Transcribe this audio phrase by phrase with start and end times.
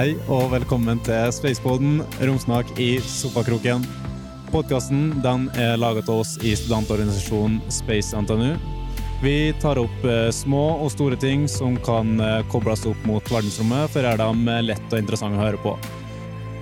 [0.00, 3.82] Hei og velkommen til Spaceboden, romsnak i sofakroken.
[4.48, 5.10] Podkasten
[5.60, 8.54] er laget av oss i studentorganisasjonen Space NTNU.
[9.20, 13.92] Vi tar opp eh, små og store ting som kan eh, kobles opp mot verdensrommet,
[13.92, 15.76] for å gjøre dem eh, lett og interessante å høre på.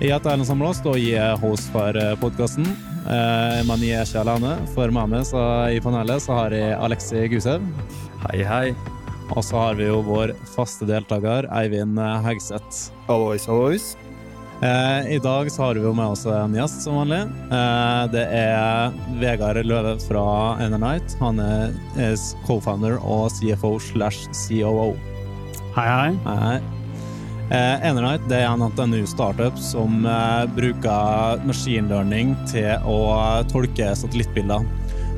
[0.01, 2.67] Jeg heter Erlend Samlåst og jeg er host for podkasten.
[3.07, 5.33] Men jeg er ikke alene, for med meg
[5.71, 7.63] i panelet så har jeg Alexi Gusev.
[8.27, 8.98] Hei, hei.
[9.35, 12.89] Og så har vi jo vår faste deltaker Eivind Hegseth.
[13.07, 13.91] Hallois, hallois.
[14.61, 17.21] Eh, I dag så har vi jo med oss en gjest, som vanlig.
[17.55, 20.23] Eh, det er Vegard Løve fra
[20.59, 21.15] Enernight.
[21.21, 24.91] Han er, er co-founder og CFO slash COO.
[25.77, 26.11] Hei, hei.
[26.25, 26.57] hei.
[27.49, 32.99] Eh, Enernight det er en NTNU-startup som bruker bruker maskinlearning til å
[33.49, 34.67] tolke satellittbilder.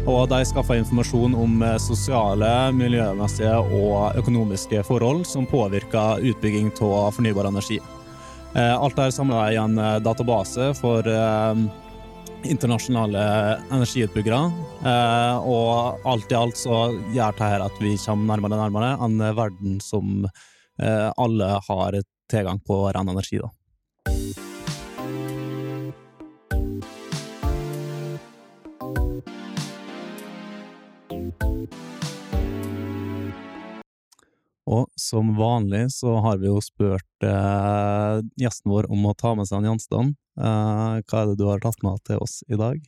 [0.10, 7.12] Og de skaffer informasjon om eh, sosiale, miljømessige og økonomiske forhold som påvirker utbygging av
[7.14, 7.78] fornybar energi.
[8.56, 11.06] Eh, alt dette samla i en eh, database for
[12.42, 13.22] internasjonale
[13.70, 14.40] energiutbyggere.
[15.46, 19.78] Og alt i alt så gjør dette at vi kommer nærmere og nærmere en verden
[19.86, 20.26] som
[20.82, 22.02] alle har
[22.34, 23.38] tilgang på ren energi.
[23.38, 23.52] da.
[34.72, 39.50] Og som vanlig så har vi jo spurt eh, gjesten vår om å ta med
[39.50, 40.16] seg en gjenstand.
[40.40, 42.80] Eh, hva er det du har tatt med til oss i dag?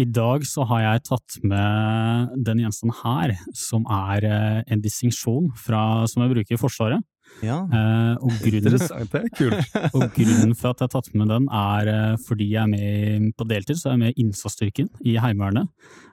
[0.00, 5.50] I dag så har jeg tatt med den gjenstanden her, som er eh, en distinksjon
[5.60, 7.04] som jeg bruker i Forsvaret.
[7.42, 9.76] Ja, eh, og grunnen, Interessant, det er kult.
[9.96, 13.32] og grunnen for at jeg har tatt med den, er eh, fordi jeg er med
[13.38, 15.70] på deltid, så er jeg med i innsatsstyrken i Heimevernet.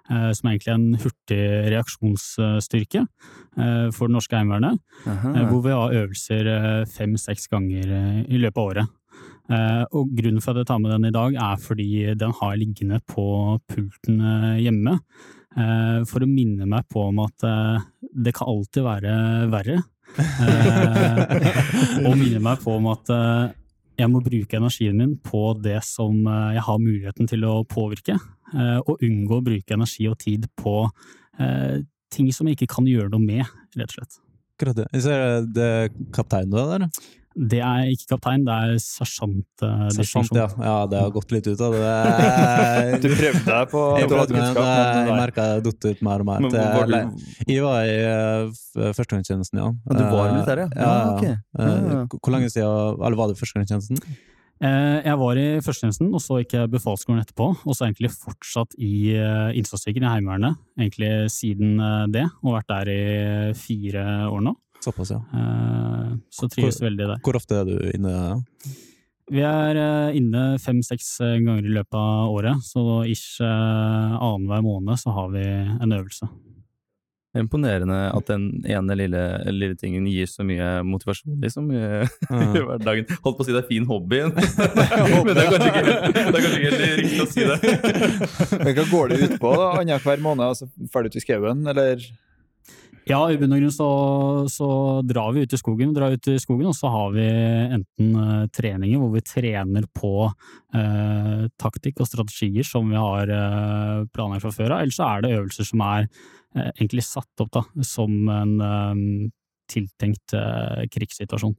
[0.10, 4.80] Eh, som er egentlig en hurtig reaksjonsstyrke eh, for det norske Heimevernet.
[5.06, 6.50] Eh, hvor vi har øvelser
[6.90, 7.92] fem-seks ganger
[8.26, 8.96] i løpet av året.
[9.98, 11.88] Og grunnen for at jeg tar med den i dag, er fordi
[12.22, 13.24] den har liggende på
[13.66, 14.20] pulten
[14.62, 14.94] hjemme.
[16.06, 17.46] For å minne meg på om at
[18.14, 19.16] det kan alltid være
[19.50, 19.80] verre.
[22.08, 23.12] Og minner meg på om at
[24.00, 28.16] jeg må bruke energien min på det som jeg har muligheten til å påvirke.
[28.56, 30.82] Eh, og unngå å bruke energi og tid på
[31.42, 31.82] eh,
[32.14, 33.46] ting som jeg ikke kan gjøre noe med,
[33.78, 34.20] rett og slett.
[34.58, 34.88] Akkurat det.
[34.96, 35.90] Det er
[36.50, 36.88] du er der?
[37.40, 39.64] Det er ikke kaptein, det er sersjant.
[39.64, 40.48] Eh, sersjant, ja.
[40.60, 40.78] ja.
[40.92, 41.94] Det har gått litt ut av det.
[43.04, 46.50] du prøvde deg på Jeg prøvde meg, jeg merka det datt ut mer og mer.
[46.50, 47.28] Var du...
[47.48, 49.70] Jeg var i uh, førstegangstjenesten, ja.
[49.72, 50.90] Du var i militæret, ja?
[50.90, 51.38] Ja, okay.
[51.56, 52.04] ja.
[52.18, 54.20] Hvor lenge siden Eller var du i førstegangstjenesten?
[54.60, 57.48] Eh, jeg var i førstetjenesten, og så gikk jeg befalsskolen etterpå.
[57.64, 62.26] Og så egentlig fortsatt i eh, innsatsstyrken i Heimevernet, egentlig siden eh, det.
[62.44, 63.04] Og vært der i
[63.60, 64.56] fire år nå.
[64.84, 65.20] Såpass, ja.
[66.32, 67.24] Så trives hvor, veldig der.
[67.26, 68.14] Hvor ofte er du inne?
[69.30, 69.80] Vi er
[70.16, 75.98] inne fem-seks ganger i løpet av året, så ish annenhver måned så har vi en
[76.00, 76.30] øvelse.
[77.38, 79.20] Imponerende at den ene lille,
[79.54, 81.82] lille, tingen gir så mye motivasjon, liksom, i,
[82.58, 83.06] i hverdagen.
[83.22, 86.40] Holdt på å si det er fin hobby, men det er kanskje ikke, det er
[86.40, 87.60] kanskje ikke helt riktig å si det.
[88.64, 89.54] men hva går det ut på?
[89.68, 92.02] Annenhver måned, altså ferdig ut i skauen, eller?
[93.10, 93.90] Ja, i bunn og grunn så,
[94.54, 94.70] så,
[95.08, 98.44] drar vi ut i skogen, drar ut i skogen, og så har vi enten uh,
[98.54, 104.54] treninger hvor vi trener på uh, taktikk og strategier som vi har uh, planlagt fra
[104.54, 106.12] før av, eller så er det øvelser som er
[106.58, 109.02] Eh, egentlig satt opp da, som en um,
[109.70, 110.34] tiltenkt
[110.94, 111.54] krigssituasjon.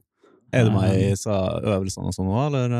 [0.51, 2.75] Er det meg i øvelsene og sånn nå, eller?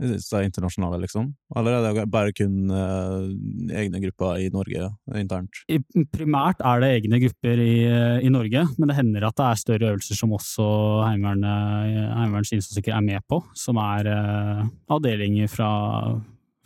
[0.00, 1.26] Så internasjonale, liksom?
[1.56, 3.28] Eller er det bare kun uh,
[3.76, 4.88] egne grupper i Norge
[5.20, 5.60] internt?
[5.68, 7.74] I, primært er det egne grupper i,
[8.24, 10.66] i, Norge, men det hender at det er større øvelser som også
[11.04, 14.66] Heimevernets innsatsstyrker er med på, som er uh,
[14.96, 15.70] avdelinger fra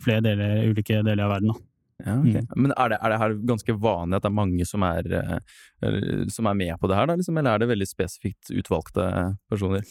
[0.05, 1.51] flere deler, ulike deler av verden.
[1.51, 1.63] Da.
[2.03, 2.43] Ja, okay.
[2.43, 2.59] mm.
[2.59, 6.27] Men er det, er det, her ganske vanlig at det er mange som er, eh,
[6.31, 7.37] som er med på det her, da, liksom?
[7.39, 9.05] eller er det veldig spesifikt utvalgte
[9.51, 9.85] personer?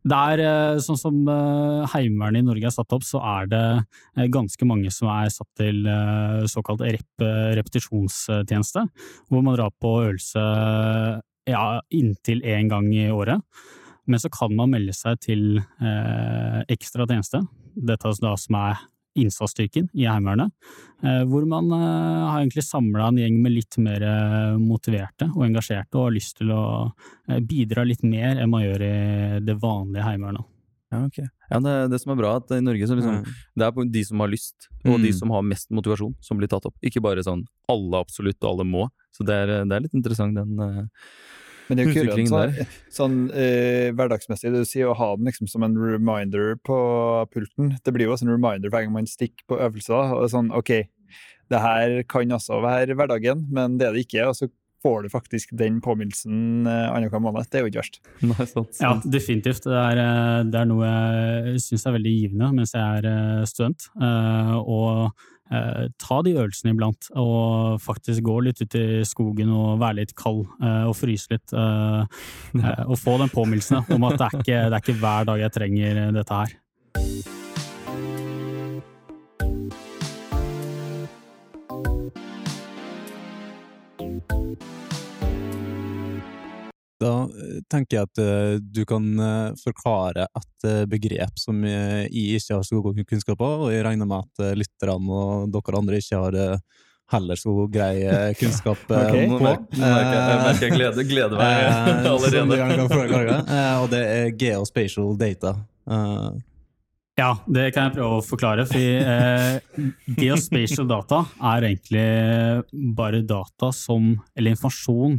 [0.00, 4.28] Det er eh, sånn som eh, Heimevernet i Norge er satt opp, så er det
[4.32, 5.82] ganske mange som er satt til
[6.48, 7.24] såkalt rep
[7.58, 8.86] repetisjonstjeneste,
[9.28, 10.44] hvor man drar på øvelse
[11.50, 13.40] ja, inntil én gang i året.
[14.10, 17.44] Men så kan man melde seg til eh, ekstra tjeneste,
[17.76, 18.80] dette da som er
[19.18, 20.52] innsatsstyrken i Heimevernet,
[21.02, 25.44] eh, hvor man eh, har egentlig samla en gjeng med litt mer eh, motiverte og
[25.48, 26.62] engasjerte og har lyst til å
[27.46, 28.94] bidra litt mer enn man gjør i
[29.46, 30.46] det vanlige Heimevernet.
[30.90, 31.28] Ja, okay.
[31.50, 33.34] Ja, det, det, som er bra, at i Norge så liksom, mm.
[33.60, 35.04] det er de som har lyst, og mm.
[35.04, 36.74] de som har mest motivasjon, som blir tatt opp.
[36.82, 38.88] Ikke bare sånn alle absolutt og alle må.
[39.14, 40.90] Så det er, det er litt interessant, den
[41.70, 42.54] Men det er jo kult sånn,
[42.98, 44.52] sånn eh, hverdagsmessig.
[44.52, 46.78] Du sier å ha den liksom som en reminder på
[47.32, 47.76] pulten.
[47.86, 50.16] Det blir jo også en reminder hver gang man stikker på øvelser.
[50.18, 50.74] Og sånn, OK,
[51.50, 54.26] det her kan altså være hverdagen, men det er det ikke.
[54.30, 54.50] Og så
[54.80, 57.44] får du faktisk den påminnelsen eh, annenhver måned.
[57.52, 57.98] Det er jo ikke verst.
[58.30, 59.66] Nei, sant, Ja, definitivt.
[59.68, 63.42] Det er, eh, det er noe jeg syns er veldig givende mens jeg er eh,
[63.50, 63.90] student.
[64.00, 65.12] eh, Og
[65.50, 70.44] ta de øvelsene iblant, og faktisk gå litt ut i skogen og være litt kald
[70.62, 71.52] eh, og fryse litt.
[71.52, 72.06] eh,
[72.62, 75.44] eh, Og få den påminnelsen om at det er, ikke, det er ikke hver dag
[75.46, 77.39] jeg trenger dette her.
[87.00, 92.58] Da eh, tenker jeg at eh, du kan eh, forklare et begrep som jeg ikke
[92.58, 96.20] har så god kunnskap på, og jeg regner med at lytterne og dere andre ikke
[96.20, 96.58] har
[97.10, 97.94] heller så grei
[98.38, 99.24] kunnskap okay.
[99.24, 99.32] Ok.
[99.32, 99.46] Nå på.
[99.46, 101.64] merker, jeg, jeg merker jeg gleder, gleder meg
[102.12, 103.40] allerede.
[103.80, 105.56] Og det er geospatial data.
[107.20, 108.64] Ja, det kan jeg prøve å forklare.
[108.68, 109.80] For eh,
[110.16, 112.04] geospatial data er egentlig
[112.96, 115.18] bare data som, eller informasjon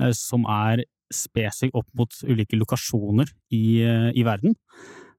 [0.00, 0.84] eh, som er
[1.14, 4.56] spesifikk opp mot ulike lokasjoner i, eh, i verden.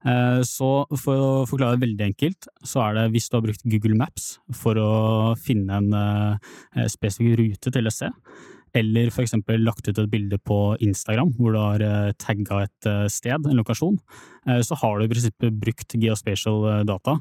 [0.04, 3.62] Eh, så for å forklare det veldig enkelt, så er det hvis du har brukt
[3.70, 8.10] Google Maps for å finne en eh, spesifikk rute til sted,
[8.74, 13.44] eller for eksempel lagt ut et bilde på Instagram hvor du har tagga et sted,
[13.44, 13.98] en lokasjon,
[14.64, 17.18] så har du i prinsippet brukt geospatial data.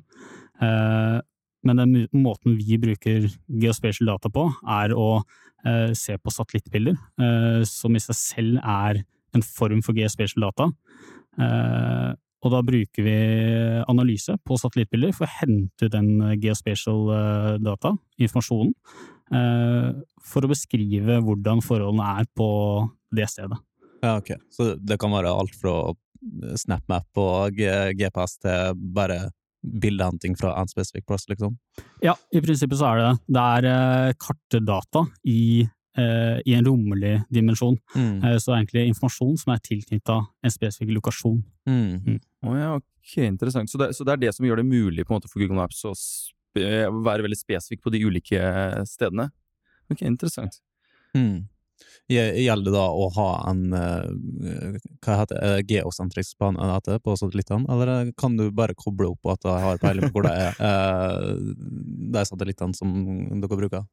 [1.68, 5.26] Men den måten vi bruker geospatial data på, er å
[5.98, 9.04] se på satellittbilder, eh, som i seg selv er
[9.36, 10.72] en form for geospatial data.
[11.40, 12.12] Eh,
[12.42, 13.18] Og da bruker vi
[13.86, 16.08] analyse på satellittbilder for å hente ut den
[16.42, 18.72] geospatial eh, data, informasjonen,
[19.30, 19.92] eh,
[20.26, 22.48] for å beskrive hvordan forholdene er på
[23.14, 23.60] det stedet.
[24.02, 24.34] Ja, ok.
[24.50, 25.94] Så det kan være alt fra
[26.58, 27.62] SnapMap og
[28.00, 29.30] GPS til bare
[29.62, 31.58] bildehenting fra en spesifikk plass, liksom?
[32.04, 33.36] Ja, i prinsippet så er det det.
[33.38, 35.44] Det er eh, kartedata i,
[35.98, 37.78] eh, i en rommelig dimensjon.
[37.96, 38.24] Mm.
[38.24, 41.40] Eh, så det er egentlig informasjon som er tilknytta en spesifikk lokasjon.
[41.70, 42.18] Mm.
[42.48, 43.72] Å ja, ok, interessant.
[43.72, 45.62] Så det, så det er det som gjør det mulig på en måte for Google
[45.62, 48.42] Maps å spe, være veldig spesifikk på de ulike
[48.90, 49.30] stedene?
[49.92, 50.62] Ok, interessant.
[51.18, 51.46] Mm.
[52.12, 54.76] Gje- Gjelder det da å ha en eh,
[55.06, 59.34] hva heter det, eh, geosentrisk heter på satellittene, eller eh, kan du bare koble opp
[59.36, 61.32] at jeg har peiling på hvor det er,
[62.12, 62.92] de satellittene som
[63.42, 63.88] dere bruker?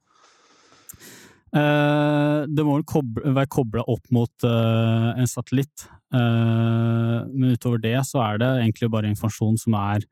[1.49, 7.83] Uh, det må vel koble, være kobla opp mot uh, en satellitt, Uh, men utover
[7.85, 10.07] det så er det egentlig bare informasjon som er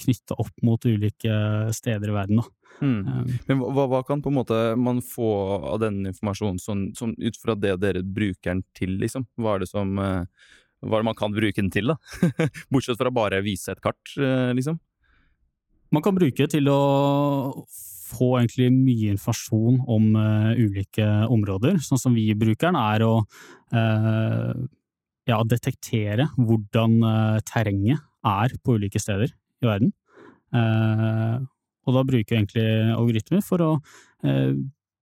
[0.00, 1.34] knytta opp mot ulike
[1.74, 2.42] steder i verden.
[2.82, 3.06] Mm.
[3.06, 5.30] Eh, Men hva, hva kan på en måte man få
[5.74, 9.28] av den informasjonen sånn, sånn ut fra det dere bruker den til, liksom?
[9.38, 10.50] Hva er det som eh,
[10.84, 12.28] Hva er det man kan bruke den til, da?
[12.72, 14.80] Bortsett fra bare vise et kart, eh, liksom?
[15.94, 17.64] Man kan bruke det til å
[18.14, 21.78] få egentlig mye informasjon om uh, ulike områder.
[21.82, 24.52] Sånn som vi bruker den, er å uh,
[25.30, 29.32] ja, detektere hvordan uh, terrenget er på ulike steder
[29.64, 29.92] i verden.
[30.54, 31.36] Eh,
[31.84, 33.70] og da bruker vi egentlig algoritmer for å
[34.24, 34.52] eh,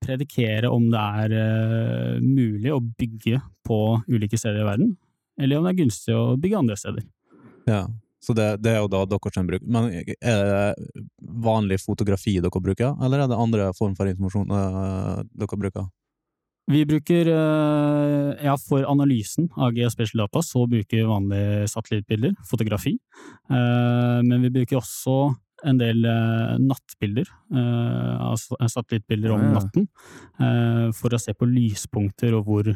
[0.03, 4.95] predikere om det er eh, mulig å bygge på ulike steder i verden,
[5.39, 7.05] eller om det er gunstig å bygge andre steder.
[7.71, 7.85] Ja,
[8.23, 12.65] så det, det er jo da dere som bruker, Men er det vanlig fotografi dere
[12.65, 15.87] bruker, eller er det andre form for informasjon dere bruker?
[16.71, 22.99] Vi bruker, eh, ja, for analysen av geospatial så bruker vi vanlige satellittbilder, fotografi.
[23.51, 29.87] Eh, Men vi bruker også en del eh, nattbilder, altså satellittbilder om Ah, natten,
[30.93, 32.71] for å se på lyspunkter og hvor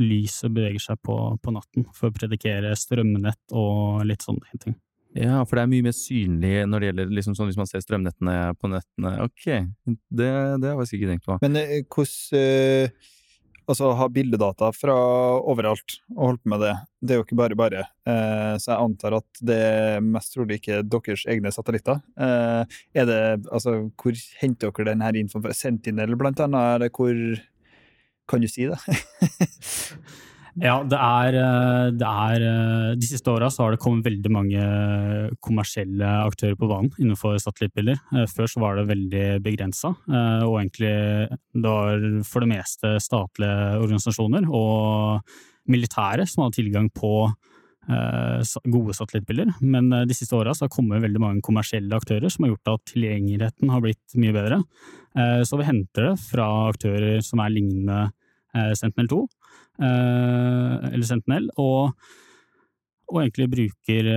[0.00, 4.78] lyset beveger seg på, på natten, for å predikere strømnett og litt sånne ting.
[5.18, 7.82] Ja, for det er mye mer synlig når det gjelder liksom sånn hvis man ser
[7.82, 9.14] strømnettene på nettene.
[9.24, 9.46] Ok,
[10.06, 10.28] det,
[10.62, 11.38] det har jeg sikkert ikke tenkt på.
[11.42, 13.08] Men eh, hvordan eh,
[13.70, 14.94] Altså, ha bildedata fra
[15.46, 16.72] overalt og holde på med det,
[17.06, 17.84] det er jo ikke bare bare.
[18.08, 22.00] Eh, så jeg antar at det er mest trolig ikke deres egne satellitter.
[22.18, 25.54] Eh, er det Altså, hvor henter dere den her infoen fra?
[25.54, 26.80] Sentinel, blant annet?
[26.80, 27.14] Eller hvor
[28.30, 28.78] Kan du si det?
[30.60, 34.64] Ja, det er, eh, det er eh, De siste åra har det kommet veldig mange
[35.40, 37.96] kommersielle aktører på banen innenfor satellittbilder.
[38.12, 39.94] Eh, Før så var det veldig begrensa,
[40.44, 40.92] og egentlig
[41.54, 45.24] det var for det meste statlige organisasjoner og
[45.70, 47.30] militære som hadde tilgang på
[48.70, 49.54] gode satellittbilder.
[49.64, 53.72] Men de siste åra har kommet veldig mange kommersielle aktører som har gjort at tilgjengeligheten
[53.72, 54.60] har blitt mye bedre.
[55.48, 58.10] Så vi henter det fra aktører som er lignende
[58.54, 59.24] Sentinel-2,
[59.80, 61.94] eller Sentinel, og,
[63.08, 64.08] og egentlig bruker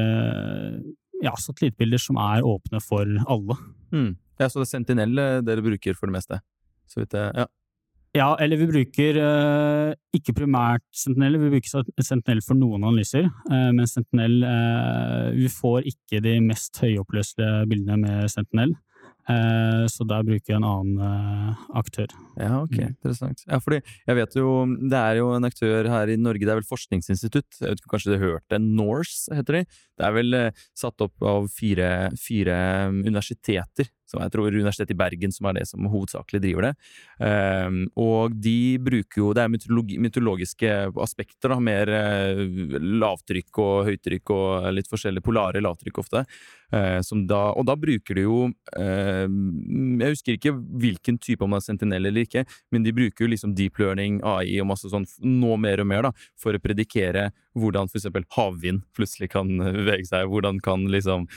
[1.23, 3.57] ja, satellittbilder som er åpne for alle.
[3.93, 4.13] Mm.
[4.39, 6.39] Ja, Så det er Sentinel eh, dere bruker for det meste?
[6.89, 7.47] Så vidt jeg, ja.
[8.13, 9.15] Ja, eller vi bruker
[10.13, 13.25] ikke primært Sentinel, vi bruker Sentinel for noen analyser.
[13.49, 14.35] Men Sentinel
[15.33, 18.75] Vi får ikke de mest høyoppløselige bildene med Sentinel.
[19.23, 22.11] Eh, så der bruker jeg en annen eh, aktør.
[22.35, 22.89] Ja, ok, mm.
[22.91, 23.43] interessant.
[23.47, 26.59] Ja, fordi jeg vet jo, Det er jo en aktør her i Norge, det er
[26.59, 29.63] vel forskningsinstitutt, jeg vet ikke, kanskje du hørte Norse, heter de?
[29.99, 32.57] Det er vel eh, satt opp av fire, fire
[32.99, 36.73] universiteter som jeg tror Universitetet i Bergen som er det som hovedsakelig driver det.
[37.17, 42.43] Um, og de bruker jo Det er mytologi, mytologiske aspekter, da, mer uh,
[43.03, 46.25] lavtrykk og høytrykk og litt forskjellige polare lavtrykk ofte.
[46.73, 51.61] Uh, da, og da bruker de jo uh, Jeg husker ikke hvilken type, om det
[51.61, 55.07] er sentinell eller ikke, men de bruker jo liksom deep learning, AI og masse sånn
[55.23, 58.07] nå mer og mer da, for å predikere hvordan f.eks.
[58.33, 61.27] havvind plutselig kan bevege seg, hvordan kan liksom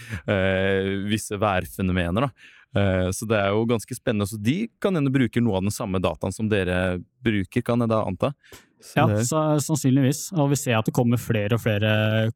[1.11, 2.30] visse værfenomener da,
[2.65, 4.26] Eh, så det er jo ganske spennende.
[4.28, 7.88] Så de kan hende bruker noe av den samme dataen som dere bruker, kan jeg
[7.88, 8.32] da anta?
[8.82, 10.28] Så ja, så, sannsynligvis.
[10.37, 11.90] Og vi ser at det kommer flere og flere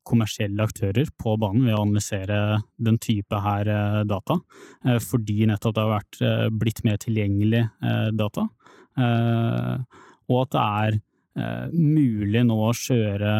[0.09, 2.39] kommersielle aktører på banen ved å analysere
[2.81, 4.39] den type her eh, data,
[4.87, 6.21] eh, fordi nettopp det har vært,
[6.63, 7.67] blitt mer tilgjengelig
[8.17, 8.47] data.
[10.31, 10.99] Og at det er
[11.73, 13.35] mulig nå å kjøre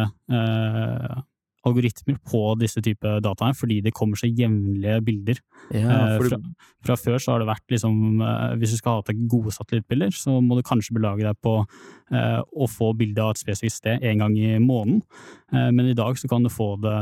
[1.67, 5.41] algoritmer på disse type dataene, fordi det kommer så jevnlige bilder.
[5.75, 6.39] Ja, eh, fra,
[6.85, 10.15] fra, før så har det vært liksom eh, Hvis du skal ha til gode satellittbilder,
[10.17, 14.07] så må du kanskje belage deg på eh, å få bilde av et spesifikt sted
[14.09, 15.03] en gang i måneden.
[15.53, 16.97] Eh, men i dag så kan du få det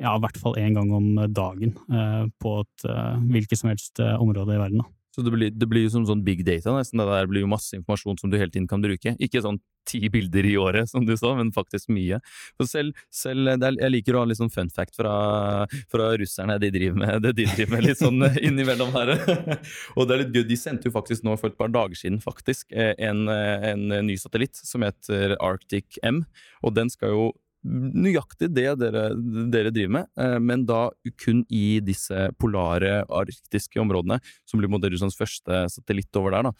[0.00, 4.02] ja, i hvert fall én gang om dagen eh, på et eh, hvilket som helst
[4.02, 4.82] område i verden.
[4.82, 5.01] Da.
[5.12, 7.00] Så det blir, det blir som sånn big data, nesten.
[7.02, 9.12] Det der blir jo masse informasjon som du hele tiden kan bruke.
[9.20, 12.20] Ikke sånn ti bilder i året, som du sa, men faktisk mye.
[12.56, 16.56] For selv, selv er, Jeg liker å ha litt sånn fun fact fra, fra russerne,
[16.62, 19.14] de driver med, det de driver med litt sånn innimellom her.
[19.96, 20.46] og det er litt gøy.
[20.48, 24.56] De sendte jo faktisk nå for et par dager siden faktisk en, en ny satellitt
[24.56, 26.22] som heter Arctic M,
[26.62, 27.30] og den skal jo
[27.64, 29.04] nøyaktig det dere,
[29.52, 30.88] dere, driver med, eh, men da
[31.22, 36.50] kun i disse polare, arktiske områdene, som blir Russlands første satellitt over der.
[36.50, 36.52] da.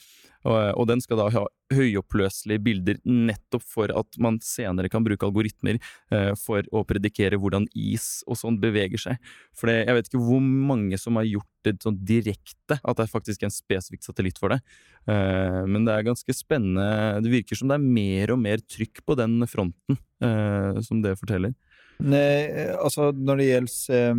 [0.43, 5.27] Og, og, den skal da ha høyoppløselige bilder nettopp for at man senere kan bruke
[5.27, 9.33] algoritmer eh, for å predikere hvordan is og sånn beveger seg.
[9.57, 13.13] For jeg vet ikke hvor mange som har gjort det sånn direkte, at det er
[13.13, 14.61] faktisk en spesifikk satellitt for det.
[15.07, 17.23] Eh, men det er ganske spennende.
[17.23, 21.17] Det virker som det er mer og mer trykk på den fronten, eh, som det
[21.23, 21.55] forteller.
[22.03, 24.17] Nei, altså når det gjelder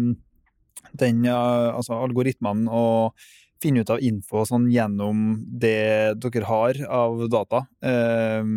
[1.00, 3.26] den, altså algoritmene og
[3.64, 7.66] finne ut av info sånn gjennom det dere har av data.
[7.84, 8.52] Eh,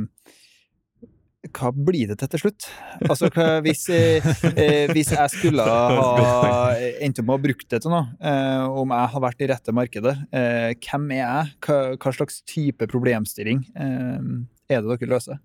[1.55, 2.67] hva blir det til til slutt?
[3.07, 4.25] Altså, hva, hvis, eh,
[4.57, 8.95] eh hvis, jeg skulle ha endt opp med å bruke det til noe, eh, om
[8.95, 11.53] jeg har vært i rette markedet, eh, hvem er jeg?
[11.67, 14.31] Hva, hva, slags type problemstilling eh,
[14.71, 15.43] er det dere løser?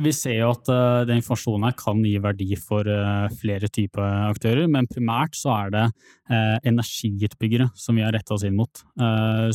[0.00, 4.30] Vi ser jo at uh, den informasjonen her kan gi verdi for uh, flere typer
[4.30, 5.82] aktører, men primært så er det
[6.30, 8.82] uh, energiutbyggere som vi har retta oss inn mot.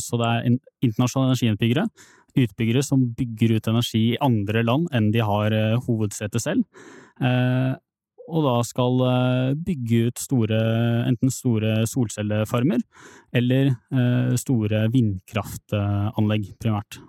[0.02, 0.46] så det er
[0.84, 1.86] internasjonale energiutbyggere,
[2.36, 5.54] utbyggere som bygger ut energi i andre land enn de har
[5.86, 6.64] hovedsete selv.
[8.26, 9.02] og da skal
[9.66, 10.60] bygge ut store,
[11.08, 12.82] enten store solcellefarmer
[13.32, 13.72] eller
[14.36, 17.00] store vindkraftanlegg, primært.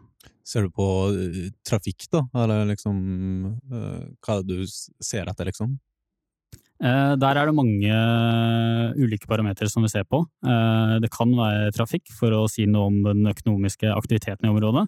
[0.48, 3.00] Ser du på uh, trafikk, da, eller liksom
[3.68, 4.70] uh, Hva er det du
[5.04, 5.76] ser etter, liksom?
[6.78, 8.00] Eh, der er det mange
[8.98, 10.22] ulike parametere som vi ser på.
[11.02, 14.86] Det kan være trafikk, for å si noe om den økonomiske aktiviteten i området.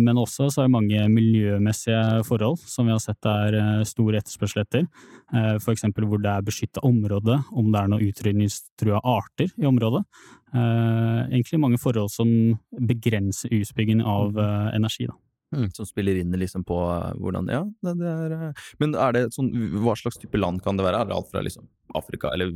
[0.00, 4.62] Men også så er det mange miljømessige forhold som vi har sett er stor etterspørsel
[4.64, 4.86] etter.
[5.32, 5.86] F.eks.
[5.96, 10.04] hvor det er beskytta område, om det er noen utrydningstrua arter i området.
[10.52, 12.28] Eh, egentlig mange forhold som
[12.76, 14.36] begrenser utbyggingen av
[14.74, 15.08] energi.
[15.08, 15.16] Da.
[15.52, 19.22] Mm, som spiller inn liksom på uh, hvordan Ja, det, det er Men er det
[19.34, 19.50] sånn,
[19.84, 21.02] hva slags type land kan det være?
[21.02, 22.48] Er det alt fra liksom Afrika, eller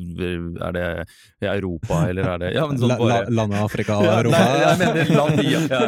[0.64, 0.84] er det
[1.44, 4.38] Europa, eller er det ja, men sånn bare, Landet Afrika og Europa?
[4.40, 5.80] Nei, jeg mener land i, ja,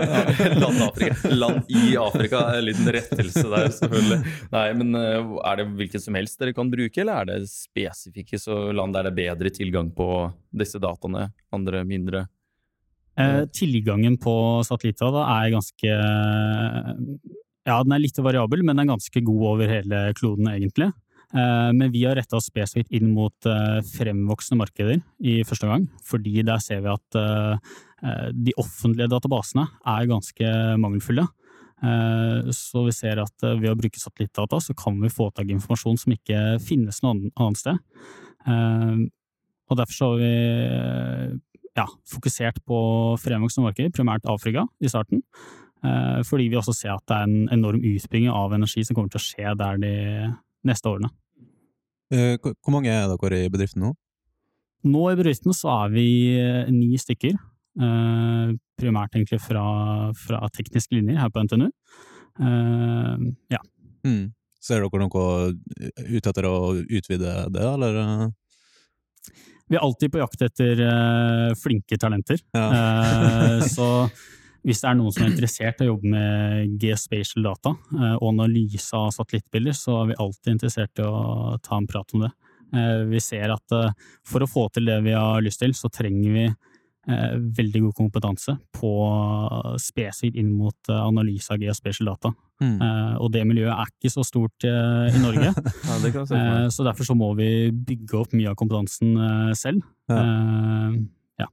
[0.60, 1.32] land Afrika.
[1.32, 4.34] Land i Afrika, en liten rettelse der, selvfølgelig.
[4.52, 8.42] Nei, men er det hvilket som helst dere kan bruke, eller er det spesifikke
[8.76, 10.10] land der det er bedre tilgang på
[10.52, 12.26] disse dataene, andre mindre?
[13.18, 14.32] Eh, tilgangen på
[14.66, 15.90] satellitter er ganske
[17.68, 20.92] Ja, den er litt variabel, men den er ganske god over hele kloden, egentlig.
[21.34, 23.44] Men vi har retta oss spesifikt inn mot
[23.84, 27.18] fremvoksende markeder i første gang, fordi der ser vi at
[28.32, 31.26] de offentlige databasene er ganske mangelfulle.
[32.56, 36.00] Så vi ser at ved å bruke satellittdata, så kan vi få tak i informasjon
[36.00, 37.76] som ikke finnes noe annet sted.
[39.68, 40.32] Og derfor så har vi
[41.78, 42.80] ja, fokusert på
[43.22, 45.22] fremvoksende markeder, primært Afrika i starten.
[45.86, 49.12] Eh, fordi vi også ser at det er en enorm utbygging av energi som kommer
[49.12, 49.94] til å skje der de
[50.66, 51.10] neste årene.
[52.10, 53.92] Eh, hvor mange er dere i bedriften nå?
[54.88, 56.08] Nå i bedriften så er vi
[56.38, 57.38] eh, ni stykker.
[57.78, 59.62] Primært egentlig fra,
[60.18, 61.68] fra tekniske linjer her på NTNU.
[63.52, 63.60] Ja.
[64.02, 64.32] Mm.
[64.58, 65.52] Ser dere noe
[66.08, 68.32] ute etter å utvide det, eller?
[69.68, 72.40] Vi er alltid på jakt etter uh, flinke talenter.
[72.56, 72.66] Ja.
[72.72, 73.88] uh, så
[74.66, 78.30] hvis det er noen som er interessert i å jobbe med geospatial data uh, og
[78.32, 82.34] analyse av satellittbilder, så er vi alltid interessert i å ta en prat om det.
[83.08, 83.72] Vi ser at
[84.28, 86.42] for å få til det vi har lyst til, så trenger vi
[87.08, 88.90] Eh, veldig god kompetanse på
[89.80, 92.34] spesifikt inn mot eh, analyse av geospatial data.
[92.58, 92.80] Mm.
[92.82, 95.52] Uh, og det miljøet er ikke så stort uh, i Norge.
[95.54, 99.14] ja, uh, så derfor så må vi bygge opp mye av kompetansen
[99.58, 99.84] selv.
[100.10, 100.24] Ja.
[101.44, 101.48] ja.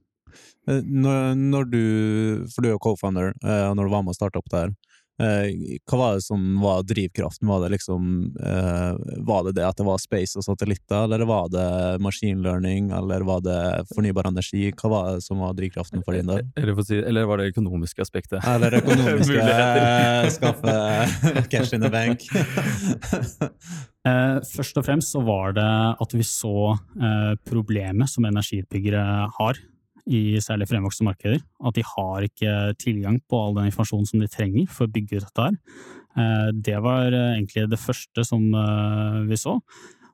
[0.66, 1.82] Når, når, du,
[2.50, 4.74] for du er jo co-founder, og når du var med å starte opp det her,
[5.16, 7.48] hva var det som var drivkraften?
[7.48, 11.48] Var det liksom eh, Var det det at det var space og satellitter, eller var
[11.48, 11.68] det
[12.04, 14.68] machine learning, eller var det fornybar energi?
[14.76, 16.44] Hva var det som var drivkraften for din del?
[16.60, 18.44] Eller, si, eller var det økonomiske aspektet?
[18.44, 19.46] Eller økonomiske
[20.36, 20.76] Skaffe
[21.50, 22.26] cash in the bank.
[24.06, 26.76] Eh, først og fremst så var det at vi så
[27.42, 29.00] problemet som energiutbyggere
[29.34, 29.58] har
[30.06, 31.42] i særlig fremvoksende markeder.
[31.66, 35.18] At de har ikke tilgang på all den informasjonen som de trenger for å bygge
[35.18, 35.60] ut dette her.
[36.16, 39.58] Eh, det var eh, egentlig det første som eh, vi så.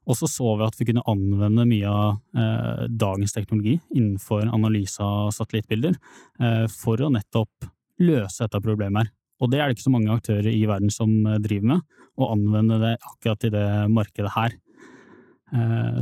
[0.03, 2.17] Og så så vi at vi kunne anvende mye av
[2.91, 5.95] dagens teknologi innenfor analyse av satellittbilder
[6.75, 7.69] for å nettopp
[8.03, 9.13] løse dette problemet her.
[9.39, 11.13] Og det er det ikke så mange aktører i verden som
[11.47, 11.87] driver med,
[12.19, 14.59] å anvende det akkurat i det markedet her.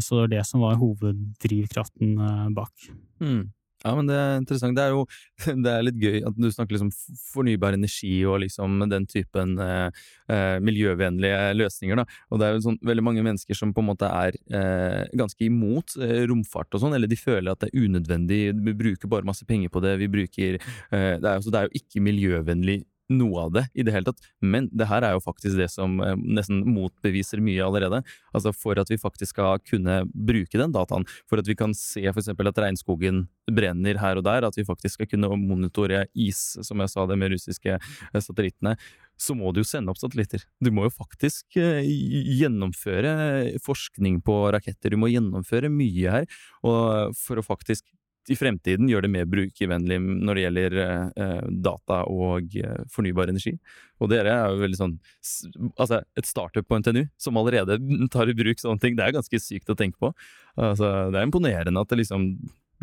[0.01, 2.17] Så det var det som var hoveddrivkraften
[2.57, 2.89] bak.
[3.21, 3.51] Mm.
[3.81, 4.77] Ja, men det er interessant.
[4.77, 5.05] Det er jo
[5.65, 6.91] det er litt gøy at du snakker liksom
[7.33, 12.05] fornybar energi og liksom den typen eh, eh, miljøvennlige løsninger, da.
[12.29, 15.49] Og det er jo sånn veldig mange mennesker som på en måte er eh, ganske
[15.49, 19.29] imot eh, romfart og sånn, eller de føler at det er unødvendig, vi bruker bare
[19.29, 22.83] masse penger på det, vi bruker eh, det, er, altså, det er jo ikke miljøvennlig
[23.11, 25.99] noe av det i det hele tatt, men det her er jo faktisk det som
[26.05, 28.03] eh, nesten motbeviser mye allerede.
[28.37, 32.05] Altså For at vi faktisk skal kunne bruke den dataen, for at vi kan se
[32.11, 32.31] f.eks.
[32.33, 36.93] at regnskogen brenner her og der, at vi faktisk skal kunne monitore is, som jeg
[36.93, 38.77] sa det med russiske eh, satellittene,
[39.21, 40.47] så må du jo sende opp satellitter.
[40.65, 41.85] Du må jo faktisk eh,
[42.41, 46.31] gjennomføre forskning på raketter, du må gjennomføre mye her,
[46.65, 47.85] og for å faktisk
[48.31, 53.57] i fremtiden gjør det mer brukervennlig når det gjelder eh, data og eh, fornybar energi.
[54.01, 54.95] Og dere er jo veldig sånn
[55.75, 57.77] Altså, et startup på NTNU som allerede
[58.13, 60.13] tar i bruk sånne ting, det er ganske sykt å tenke på.
[60.57, 62.31] Altså, det er imponerende at det liksom,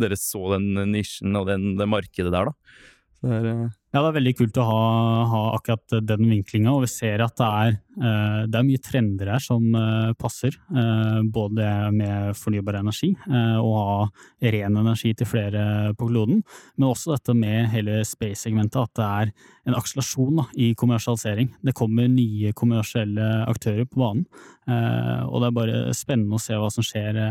[0.02, 2.86] dere så den nisjen og den, det markedet der, da.
[3.18, 4.82] Så Det er, eh, ja, det er veldig kult å ha,
[5.32, 9.32] ha akkurat den vinklinga, og vi ser at det er, eh, det er mye trender
[9.34, 10.54] her som eh, passer.
[11.34, 15.64] Både med fornybar energi, og ha ren energi til flere
[15.98, 16.44] på kloden,
[16.78, 19.34] men også dette med hele space-segmentet, at det er
[19.72, 21.52] en akselerasjon i kommersialisering.
[21.66, 24.26] Det kommer nye kommersielle aktører på banen,
[24.68, 27.22] og det er bare spennende å se hva som skjer,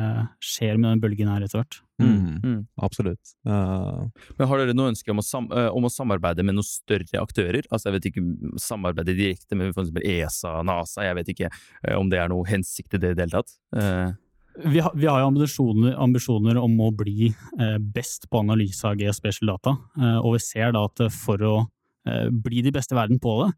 [0.43, 1.81] skjer med den bølgen her etter hvert.
[2.03, 2.67] Mm, mm.
[2.83, 3.33] Absolutt.
[3.49, 4.05] Uh,
[4.37, 7.23] Men har dere noe ønske om å, sam uh, om å, samarbeide med noen større
[7.23, 7.65] aktører?
[7.71, 8.25] Altså, jeg vet ikke,
[8.61, 9.95] Samarbeide direkte med f.eks.
[10.03, 13.27] ESA, NASA, jeg vet ikke uh, om det er noe hensikt i det i det
[13.27, 13.57] hele tatt?
[14.57, 17.29] Vi har, vi har, jo ambisjoner, ambisjoner, om å bli
[17.93, 19.75] best på analyse av geospatial data,
[20.23, 21.76] og vi ser da at for å Eh,
[22.31, 23.49] bli de beste i verden på det,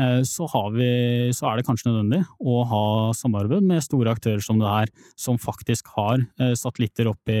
[0.00, 0.88] eh, så, vi,
[1.34, 2.84] så, er det kanskje nødvendig å ha
[3.16, 7.40] samarbeid med store aktører som det her, som faktisk har eh, satellitter opp i,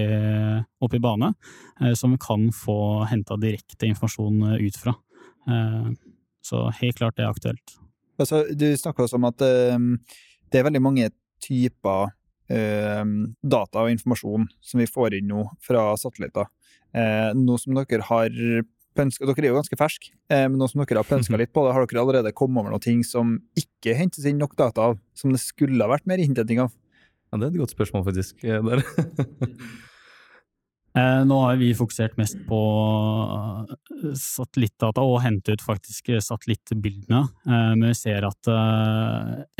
[0.82, 1.32] opp i bane,
[1.98, 4.94] som vi kan få henta direkte informasjon ut fra.
[6.46, 7.74] Så helt klart det er aktuelt.
[8.16, 11.10] Altså, du snakker også om at det er veldig mange
[11.42, 12.14] typer
[12.46, 16.48] data og informasjon som vi får inn nå fra satellitter.
[17.36, 18.40] Nå som dere har
[18.96, 21.66] pønska Dere er jo ganske ferske, eh, men nå som dere har pønska litt på
[21.66, 25.00] det, har dere allerede kommet over noen ting som ikke hentes inn nok data av,
[25.16, 26.72] som det skulle ha vært mer innhenting av?
[27.32, 28.40] Ja, Det er et godt spørsmål, faktisk.
[28.42, 28.82] Der.
[30.96, 32.58] Eh, nå har vi fokusert mest på
[33.68, 38.48] eh, satellittdata og hente ut faktisk satellittbildene, eh, men vi ser at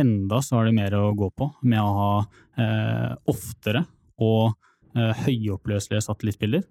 [0.00, 2.12] enda så har det mer å gå på med å ha
[3.28, 3.82] oftere
[4.22, 4.54] og
[4.96, 6.62] høyoppløselige satellittbilder.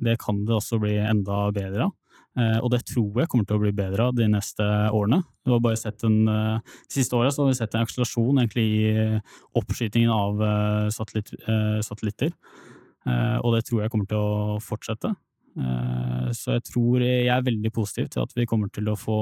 [0.00, 1.92] Det kan det også bli enda bedre av.
[2.34, 5.20] Og det tror jeg kommer til å bli bedre av de neste årene.
[5.46, 9.20] Vi har bare sett en, de siste åra har vi sett en akselerasjon egentlig i
[9.60, 10.42] oppskytingen av
[10.90, 11.30] satellitt,
[11.86, 12.32] satellitter.
[13.04, 15.12] Eh, og det tror jeg kommer til å fortsette.
[15.54, 19.18] Eh, så jeg tror jeg er veldig positiv til at vi kommer til å få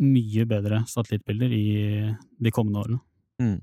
[0.00, 1.66] mye bedre satellittbilder i
[2.40, 3.00] de kommende årene.
[3.42, 3.58] Mm.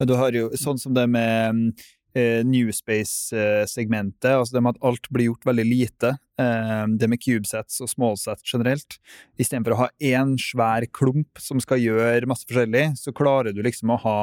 [0.00, 1.84] Men du har jo sånn som det med
[2.16, 7.80] eh, Newspace-segmentet, altså det med at alt blir gjort veldig lite, eh, det med cubesets
[7.84, 8.98] og smallsets generelt,
[9.40, 13.94] istedenfor å ha én svær klump som skal gjøre masse forskjellig, så klarer du liksom
[13.94, 14.18] å ha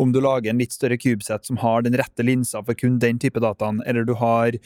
[0.00, 3.20] om du lager en litt større cubesett som har den rette linsa for kun den
[3.22, 4.56] type dataen, eller du har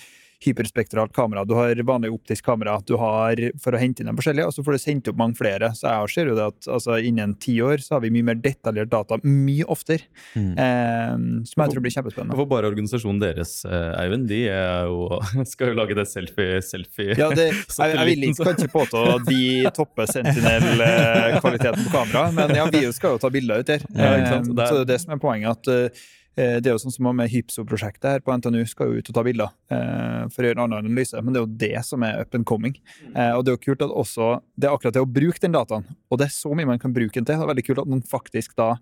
[0.44, 4.48] hyperspektralt kamera, du har vanlig optisk kamera du har for å hente inn de forskjellige,
[4.48, 5.70] og så får du sendt opp mange flere.
[5.76, 8.40] Så jeg ser jo det at altså, innen ti år så har vi mye mer
[8.42, 10.08] detaljert data mye oftere.
[10.34, 10.52] Mm.
[10.52, 11.14] Eh,
[11.48, 12.36] som jeg tror blir kjempespennende.
[12.36, 15.20] Hvorfor bare organisasjonen deres, eh, Eivind, de jo,
[15.52, 19.26] skal jo lage det selfie-selfie Ja, det, jeg, jeg, vil ikke, kan ikke påstå at
[19.30, 19.42] de
[19.76, 23.86] topper Sentinel-kvaliteten på kamera, men ja, vi skal jo ta bilder ut der.
[23.94, 25.56] Ja, eh, så det er det som er poenget.
[25.56, 25.88] at Eh,
[26.36, 29.22] det er jo sånn som med Hypso-prosjektet her på NTNU, skal jo ut og ta
[29.24, 32.20] bilder eh, for å gjøre en annen analyse, men det er jo det som er
[32.20, 32.76] up and coming.
[33.14, 35.56] Eh, og det er jo kult at også Det er akkurat det å bruke den
[35.56, 37.38] dataen, og det er så mye man kan bruke den til.
[37.38, 38.74] Det er veldig kult at man faktisk da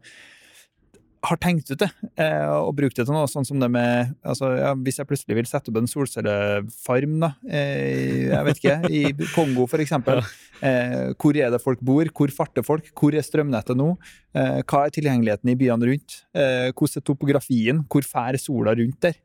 [1.25, 1.89] har tenkt ut det,
[2.21, 5.39] eh, og brukt det til noe sånn som det med altså, ja, Hvis jeg plutselig
[5.39, 9.03] vil sette opp en solcellefarm, da, eh, jeg vet ikke, i
[9.37, 10.21] Kongo eksempel,
[10.65, 13.95] eh, hvor er det folk bor, hvor farter folk, hvor er strømnettet nå,
[14.37, 19.01] eh, hva er tilgjengeligheten i byene rundt, eh, hvordan er topografien, hvor fær sola rundt
[19.09, 19.17] der?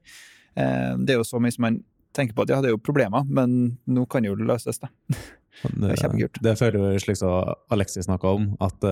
[0.55, 1.81] Eh, det er jo så mye som man
[2.15, 4.89] tenker på at ja, det er jo problemer, men nå kan jo det løses, da.
[5.59, 6.39] Det er kjempekult.
[6.45, 8.87] Det føler jo slik som Alexis snakka om, at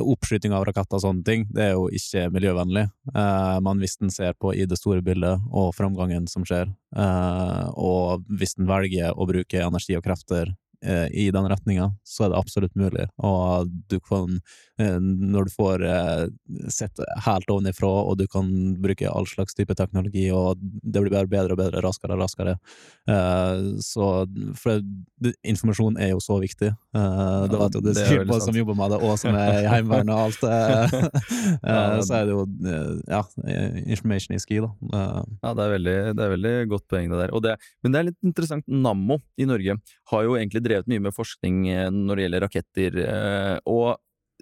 [0.00, 2.84] oppskyting av raketter og sånne ting, det er jo ikke miljøvennlig.
[3.14, 7.64] Eh, men hvis en ser på i det store bildet og framgangen som skjer, eh,
[7.74, 12.38] og hvis en velger å bruke energi og krefter i den retninga, så er det
[12.38, 13.06] absolutt mulig.
[13.24, 14.38] Og du kan,
[14.80, 16.24] eh, når du får eh,
[16.72, 18.48] sett helt ovenifra, og du kan
[18.82, 22.56] bruke all slags type teknologi, og det blir bare bedre og bedre, raskere og raskere.
[23.84, 24.06] Så
[24.58, 24.82] For
[25.44, 26.70] informasjon er jo så viktig.
[26.94, 30.14] Det vet jo det, sikkert på som jobber med det, og som er i Heimevernet
[30.14, 30.44] og alt.
[32.04, 32.44] Så er det jo
[33.08, 33.20] ja,
[33.84, 34.70] information is key, da.
[35.42, 37.34] Ja, det er veldig, det er veldig godt poeng, det der.
[37.44, 38.66] Det, men det er litt interessant.
[38.68, 39.76] Nammo i Norge
[40.12, 42.98] har jo egentlig drevet drevet mye med forskning eh, når det gjelder raketter.
[43.04, 43.94] Eh, og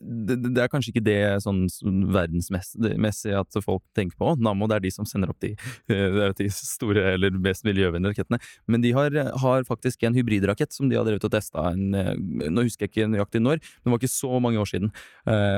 [0.03, 1.67] det, det, er kanskje ikke det sånn
[2.15, 4.33] verdensmessig at folk tenker på.
[4.43, 5.53] Nammo det er de som sender opp de,
[5.93, 8.41] eh, de store eller mest miljøvennlige rakettene.
[8.67, 12.89] Men de har, har, faktisk en hybridrakett som de har drevet og testa Nå husker
[12.89, 14.91] jeg ikke nøyaktig når, men det var ikke så mange år siden.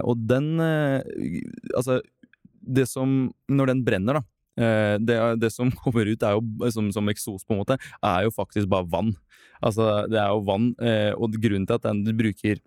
[0.04, 0.52] Og den
[1.74, 2.02] Altså,
[2.64, 7.08] det som Når den brenner, da, Eh, det, det, som kommer ut jo, som, som,
[7.10, 9.14] eksos, på en måte, er jo faktisk bare vann.
[9.64, 12.60] Altså, det er jo vann, eh, og grunnen til at den bruker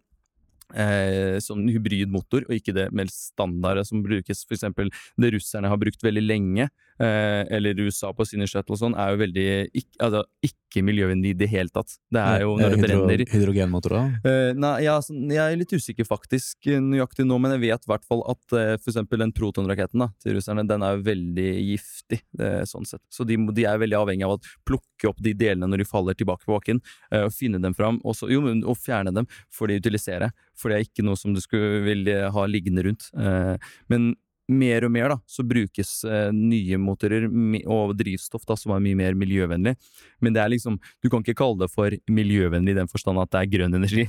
[0.76, 5.80] eh, sånn hybridmotor, og ikke det mer standarde som brukes, for eksempel det russerne har
[5.82, 9.98] brukt veldig lenge, eh, eller USA på sine shuttle og sånn, er jo veldig ikke,
[10.08, 11.98] altså, ikke miljøvennlig i det hele tatt.
[12.14, 14.18] Det er jo når det brenner Hydrogenmotorer?
[14.28, 17.92] Eh, nei, ja, så, jeg er litt usikker faktisk nøyaktig nå, men jeg vet i
[17.92, 22.22] hvert fall at eh, for eksempel den protonraketten til russerne, den er jo veldig giftig,
[22.42, 23.04] eh, sånn sett.
[23.14, 26.18] Så de, de, er veldig avhengig av å plukke opp de delene når de faller
[26.18, 26.82] tilbake på bakken,
[27.12, 30.72] eh, og finne dem fram, og, så, jo, og fjerne dem for de utiliserer for
[30.72, 33.12] det er ikke noe som du skulle ville ha liggende rundt.
[33.18, 33.56] Eh,
[33.92, 34.16] men
[34.48, 37.28] mer og mer da, så brukes eh, nye motorer
[37.68, 39.76] og drivstoff da, som er mye mer miljøvennlig.
[40.24, 43.32] Men det er liksom, du kan ikke kalle det for miljøvennlig i den forstand at
[43.36, 44.08] det er grønn energi.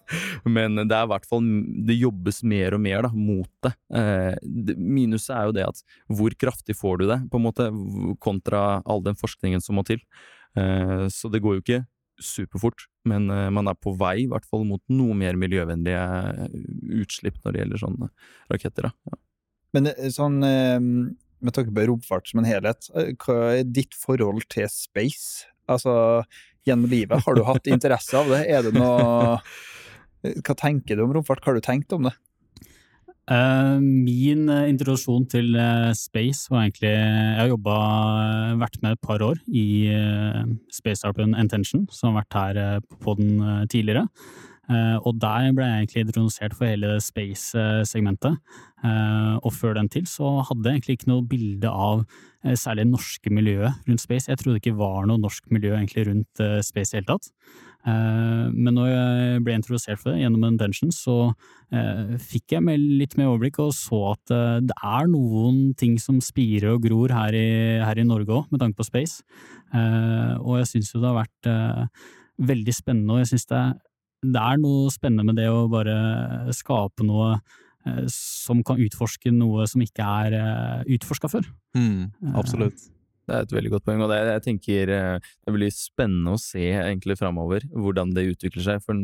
[0.56, 1.52] Men det er i hvert fall,
[1.88, 3.74] det jobbes mer og mer da, mot det.
[3.96, 4.34] Eh,
[4.76, 5.84] minuset er jo det at
[6.18, 7.70] hvor kraftig får du det, på en måte,
[8.22, 10.02] kontra all den forskningen som må til.
[10.58, 11.84] Eh, så det går jo ikke
[12.18, 16.58] superfort, men uh, man er på vei i hvert fall mot noe mer miljøvennlige eh,
[17.02, 18.10] utslipp når det gjelder sånne
[18.50, 18.88] raketter.
[18.88, 18.92] da.
[19.08, 19.18] Ja.
[19.76, 22.88] Men eh, sånn med tanke på romfart som en helhet,
[23.22, 25.46] hva er ditt forhold til space?
[25.70, 26.24] Altså
[26.66, 28.44] gjennom livet, har du hatt interesse av det?
[28.48, 29.36] Er det noe
[30.42, 31.44] Hva tenker du om romfart?
[31.44, 32.16] Hva har du tenkt om det?
[33.28, 35.52] Min introduksjon til
[35.94, 37.74] space var egentlig Jeg har jobba,
[38.64, 39.66] vært med et par år i
[40.72, 44.08] Space Arpen Intention, som har vært her på den tidligere.
[44.68, 48.36] Og der ble jeg egentlig introdusert for hele space-segmentet.
[49.40, 52.04] og før den til så hadde jeg egentlig ikke noe bilde av
[52.44, 54.28] særlig det norske miljøet rundt space.
[54.28, 57.32] Jeg trodde det ikke var noe norsk miljø egentlig rundt space i hele tatt.
[57.86, 61.16] Eh, men når jeg ble introdusert for det gjennom en dungeon, så
[61.70, 66.18] eh, fikk jeg litt mer overblikk og så at eh, det er noen ting som
[66.24, 67.48] spirer og gror her i,
[67.84, 69.22] her i Norge òg, med tanke på space.
[69.68, 71.48] Og jeg syns jo det har vært
[72.48, 73.62] veldig spennende, og jeg syns det,
[74.22, 77.38] det, er noe spennende med det å bare skape noe
[78.12, 81.46] som kan utforske noe som ikke er utforska før.
[81.78, 82.82] Mm, absolutt.
[83.28, 86.40] Det er et veldig godt poeng, og det, jeg tenker eh, det blir spennende å
[86.40, 88.84] se egentlig framover hvordan det utvikler seg.
[88.86, 88.96] For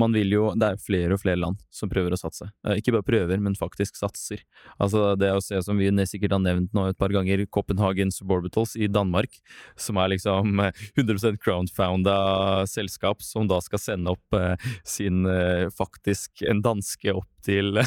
[0.00, 2.48] man vil jo Det er flere og flere land som prøver å satse.
[2.66, 4.42] Eh, ikke bare prøver, men faktisk satser.
[4.82, 8.74] Altså det å se, som vi sikkert har nevnt nå et par ganger, Copenhagen Suborbitals
[8.74, 9.38] i Danmark,
[9.78, 12.18] som er liksom 100 eh, crownfounda
[12.66, 14.36] selskap, som da skal sende opp
[14.86, 15.26] sin
[15.76, 17.80] faktisk en danske opp til,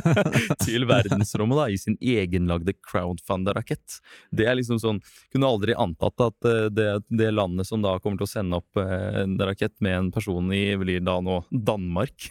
[0.64, 3.98] til verdensrommet da, i sin egenlagde crowdfunder-rakett.
[4.34, 5.00] Det er liksom sånn
[5.32, 8.80] Kunne aldri antatt at eh, det, det, landet som da kommer til å sende opp
[8.80, 12.30] eh, en rakett med en person i, blir da nå Danmark.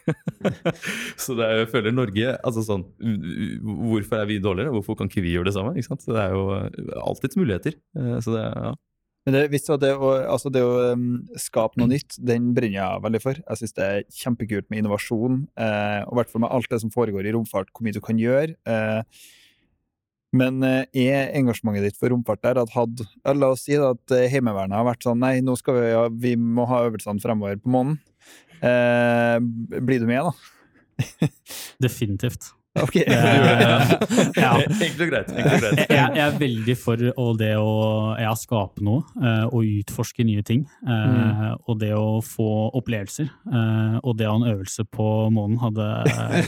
[1.23, 4.73] Så det er, jeg føler Norge altså sånn, Hvorfor er vi dårligere?
[4.75, 5.75] Hvorfor kan ikke vi gjøre det samme?
[5.77, 6.05] Ikke sant?
[6.07, 7.77] Det er jo eh, alltids muligheter.
[8.23, 8.73] Så det, ja.
[9.27, 13.01] Men det, hvis det, å, altså det å um, skape noe nytt, den brenner jeg
[13.03, 13.39] veldig for.
[13.41, 16.79] Jeg syns det er kjempekult med innovasjon, eh, og i hvert fall med alt det
[16.79, 18.55] som foregår i romfart, hvor mye du kan gjøre.
[18.63, 19.25] Eh,
[20.39, 24.27] men eh, er engasjementet ditt for romfart der at hadde La oss si at eh,
[24.31, 27.71] Heimevernet har vært sånn Nei, nå skal vi, ja, vi må ha øvelsene fremover på
[27.75, 27.99] månen.
[28.63, 29.37] Eh,
[29.83, 31.27] blir du med, da?
[31.83, 32.53] Definitivt.
[32.85, 32.95] Ok.
[32.95, 33.91] Eh,
[34.43, 34.51] ja.
[34.61, 35.31] Enkelt og greit.
[35.31, 35.81] Enkelt og greit.
[35.83, 37.01] jeg, jeg, er veldig for
[37.39, 37.73] det å
[38.19, 40.65] ja, skape noe uh, og utforske nye ting.
[40.85, 41.43] Uh, mm.
[41.67, 43.29] Og det å få opplevelser.
[43.49, 45.89] Uh, og det å ha en øvelse på månen hadde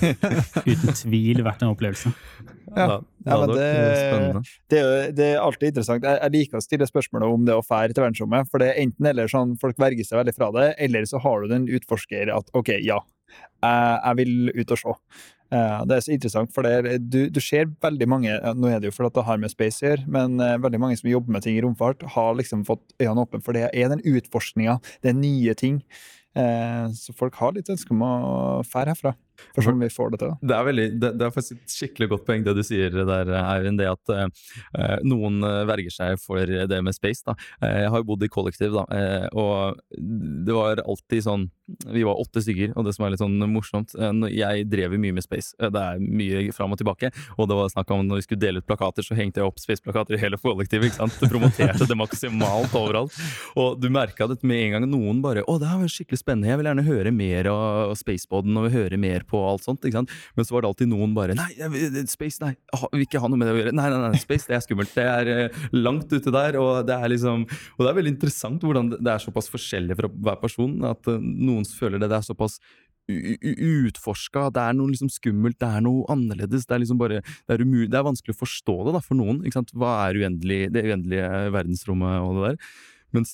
[0.71, 2.13] uten tvil vært en opplevelse.
[2.75, 3.67] Ja, ja men det,
[4.69, 6.05] det, er, det, er alltid interessant.
[6.05, 8.49] Jeg, jeg, liker å stille spørsmålet om det å fære til verdensrommet.
[8.51, 11.41] For det er enten eller sånn folk verger seg veldig fra det, eller så har
[11.41, 14.95] du den utforsker at ok, ja, jeg, jeg vil ut og se.
[15.49, 18.91] Uh, det er så interessant, for det, du, du, ser veldig mange Nå er det
[18.91, 21.45] jo fordi det har med space å gjøre, men uh, veldig mange som jobber med
[21.45, 25.17] ting i romfart, har liksom fått øynene åpne for det er den utforskninga, det er
[25.17, 25.81] nye ting.
[26.37, 28.13] Uh, så folk har litt ønske om å
[28.69, 29.15] fære herfra.
[29.59, 30.33] Sånn vi får det til.
[30.41, 33.33] Det er, veldig, det, det er faktisk et skikkelig godt poeng det du sier der,
[33.41, 33.79] Eivind.
[33.79, 37.23] Det at uh, noen verger seg for det med space.
[37.27, 37.35] da.
[37.63, 38.85] Jeg har jo bodd i kollektiv, da,
[39.37, 41.47] og det var alltid sånn
[41.91, 43.93] Vi var åtte stykker, og det som er litt sånn morsomt
[44.33, 45.53] Jeg drev mye med space.
[45.59, 47.11] det er mye fram og tilbake.
[47.37, 49.61] Og det var snakk om når vi skulle dele ut plakater, så hengte jeg opp
[49.61, 50.89] space-plakater i hele kollektivet.
[50.89, 51.17] ikke sant?
[51.21, 53.15] Det promoterte det maksimalt overalt.
[53.59, 56.49] Og du merka det med en gang noen bare 'Å, det her var skikkelig spennende,
[56.49, 59.85] jeg vil gjerne høre mer av Spaceboden', og høre mer på alt sånt.
[59.85, 60.13] ikke sant?
[60.37, 61.51] Men så var det alltid noen bare Nei,
[62.09, 63.75] space, nei, jeg vil ikke ha noe med det å gjøre.
[63.77, 64.93] Nei, nei, nei, space, det er skummelt.
[64.95, 68.63] Det er uh, langt ute der, og det er liksom Og det er veldig interessant
[68.65, 72.29] hvordan det er såpass forskjellig fra hver person, at uh, noen føler det, det er
[72.29, 72.59] såpass
[73.09, 76.67] utforska, det er noe liksom skummelt, det er noe annerledes.
[76.67, 79.17] Det er liksom bare, det er, umulig, det er vanskelig å forstå det da, for
[79.17, 79.41] noen.
[79.43, 79.73] ikke sant?
[79.73, 82.71] Hva er uendelig, det uendelige verdensrommet og det der?
[83.17, 83.33] Mens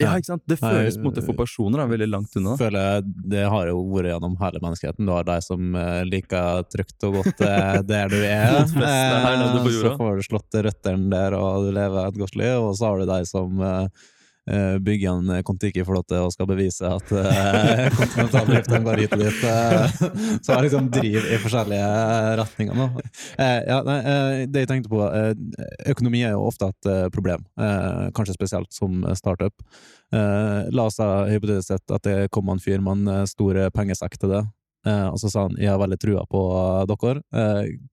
[0.00, 0.44] ja, ikke sant?
[0.48, 2.56] Det føles på en måte for personer da, veldig langt unna.
[2.60, 5.08] Føler jeg Det har jo vært gjennom hele menneskeheten.
[5.08, 8.60] Du har de som uh, liker trygt og godt uh, der du er.
[8.64, 12.56] uh, så får du slått røttene der, og du lever et godt liv.
[12.64, 13.66] Og så har du de som
[14.82, 19.44] bygger en Kon-Tiki-flåte og skal bevise at uh, kontinentaldriften går hit og dit.
[20.44, 21.92] så jeg liksom driver i forskjellige
[22.40, 22.80] retninger.
[22.80, 22.88] Nå.
[23.38, 24.00] ja, nei,
[24.50, 25.04] det jeg tenkte på,
[25.94, 27.46] økonomi er jo ofte et problem,
[28.16, 29.54] kanskje spesielt som startup.
[30.12, 33.60] Eh, la oss da hypotetisk sett at det kom en fyr med en eh, stor
[33.76, 34.40] pengesekk til det,
[34.90, 36.40] eh, og så sa han 'jeg har veldig trua på
[36.90, 37.22] dere'.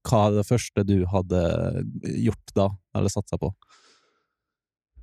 [0.02, 1.42] hva er det første du hadde
[2.26, 3.54] gjort da, eller satsa på?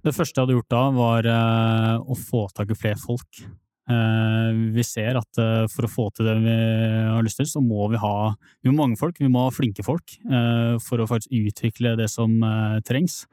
[0.04, 1.28] Det første jeg hadde gjort da, var
[2.04, 3.44] å få tak i flere folk.
[3.84, 7.60] Eh, vi ser at eh, for å få til det vi har lyst til, så
[7.60, 8.32] må vi ha
[8.64, 12.08] vi må mange folk, vi må ha flinke folk eh, for å faktisk utvikle det
[12.12, 12.32] som
[12.86, 13.24] trengs.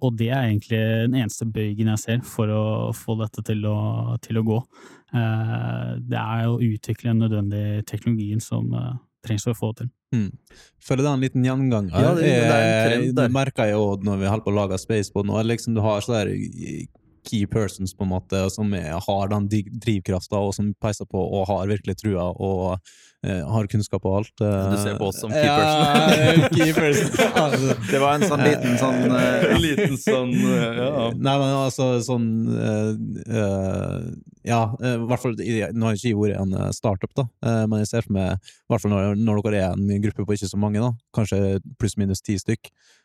[0.00, 2.64] Og det er egentlig den eneste bøygen jeg ser for å
[2.96, 3.78] få dette til å,
[4.24, 4.58] til å gå.
[5.12, 8.72] Det er å utvikle den nødvendige teknologien som
[9.24, 9.90] trengs for å få til.
[10.14, 10.28] Mm.
[10.84, 11.94] Føler det er en liten gjenganger.
[11.94, 13.30] Ja, det, det er en trend der.
[13.30, 15.40] Det merker jeg jo når vi holder på å lage Spacebod nå.
[15.48, 16.36] Liksom du har sånn
[17.24, 21.48] key persons på en måte, som er, har den drivkrafta og som peiser på og
[21.50, 24.34] har virkelig trua og uh, har kunnskap og alt.
[24.42, 26.46] Uh, du ser på oss som key person?
[26.56, 27.10] key person.
[27.92, 30.90] det var en sånn liten sånn uh, Liten sånn ja.
[31.14, 32.28] Nei, men altså sånn
[34.44, 37.24] ja, i hvert fall Nå har ikke jeg vært en startup, da,
[37.64, 40.36] men jeg ser for meg, i hvert fall når, når dere er en gruppe på
[40.36, 43.03] ikke så mange, da, kanskje pluss-minus ti stykk, eh,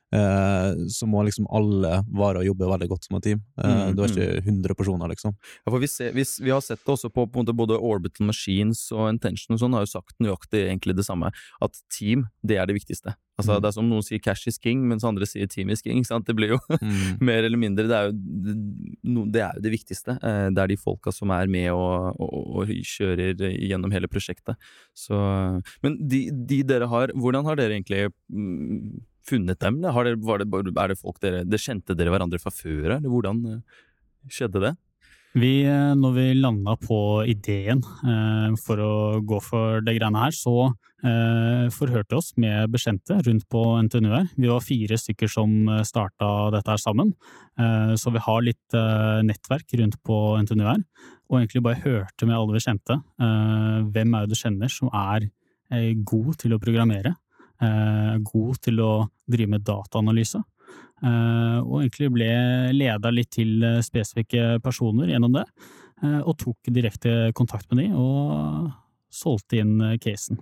[0.90, 3.44] så må liksom alle vare og jobbe veldig godt som et team.
[3.62, 5.36] Eh, Mm, du er ikke 100 personer, liksom.
[5.66, 8.88] Ja, for vi, ser, vi, vi har sett det også på, på både Orbital Machines
[8.92, 11.30] og Intention og sånn, har jo sagt nøyaktig egentlig det samme,
[11.62, 13.14] at team, det er det viktigste.
[13.40, 13.62] Altså, Mm.
[13.64, 16.02] Det er som noen sier cash is king, mens andre sier team is king.
[16.04, 17.22] Det blir jo Mm.
[17.24, 18.56] mer eller mindre, det er jo det,
[19.08, 20.18] no, det, er jo det viktigste.
[20.22, 24.58] Eh, Det er de folka som er med og, og, og kjører gjennom hele prosjektet.
[24.94, 25.16] Så,
[25.82, 29.82] men de, de dere har, hvordan har dere egentlig mm, funnet dem?
[29.84, 30.18] Var det,
[30.50, 33.82] er det folk dere det Kjente dere hverandre fra før, eller hvordan eh,
[34.32, 34.76] skjedde det?
[35.38, 40.34] Vi, eh, når vi landa på ideen eh, for å gå for det greiene her,
[40.34, 40.72] så
[41.06, 44.26] eh, forhørte oss med bekjente rundt på NTNU her.
[44.34, 47.14] Vi var fire stykker som starta dette her sammen,
[47.62, 50.82] eh, så vi har litt eh, nettverk rundt på NTNU her.
[51.30, 52.98] Og egentlig bare hørte med alle vi kjente.
[53.22, 55.30] Eh, hvem er det du kjenner som er
[55.70, 57.14] eh, god til å programmere?
[57.60, 58.92] Eh, god til å
[59.28, 60.40] drive med dataanalyse?
[61.04, 62.30] Eh, og egentlig ble
[62.76, 65.46] leda litt til eh, spesifikke personer gjennom det,
[66.00, 68.70] og tok direkte kontakt med de og
[69.12, 70.38] solgte inn casen.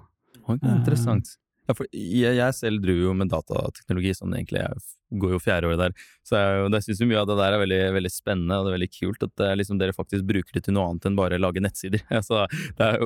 [0.54, 1.32] Interessant.
[1.68, 4.64] Ja, for jeg, jeg selv driver jo med datateknologi, sånn egentlig.
[4.64, 6.06] Jeg går jo fjerde året der.
[6.28, 8.78] Så jeg, jeg syns mye av det der er veldig, veldig spennende og det er
[8.78, 11.64] veldig kult at er liksom, dere faktisk bruker det til noe annet enn bare lage
[11.64, 12.04] nettsider.
[12.18, 12.46] Altså,
[12.82, 13.04] er,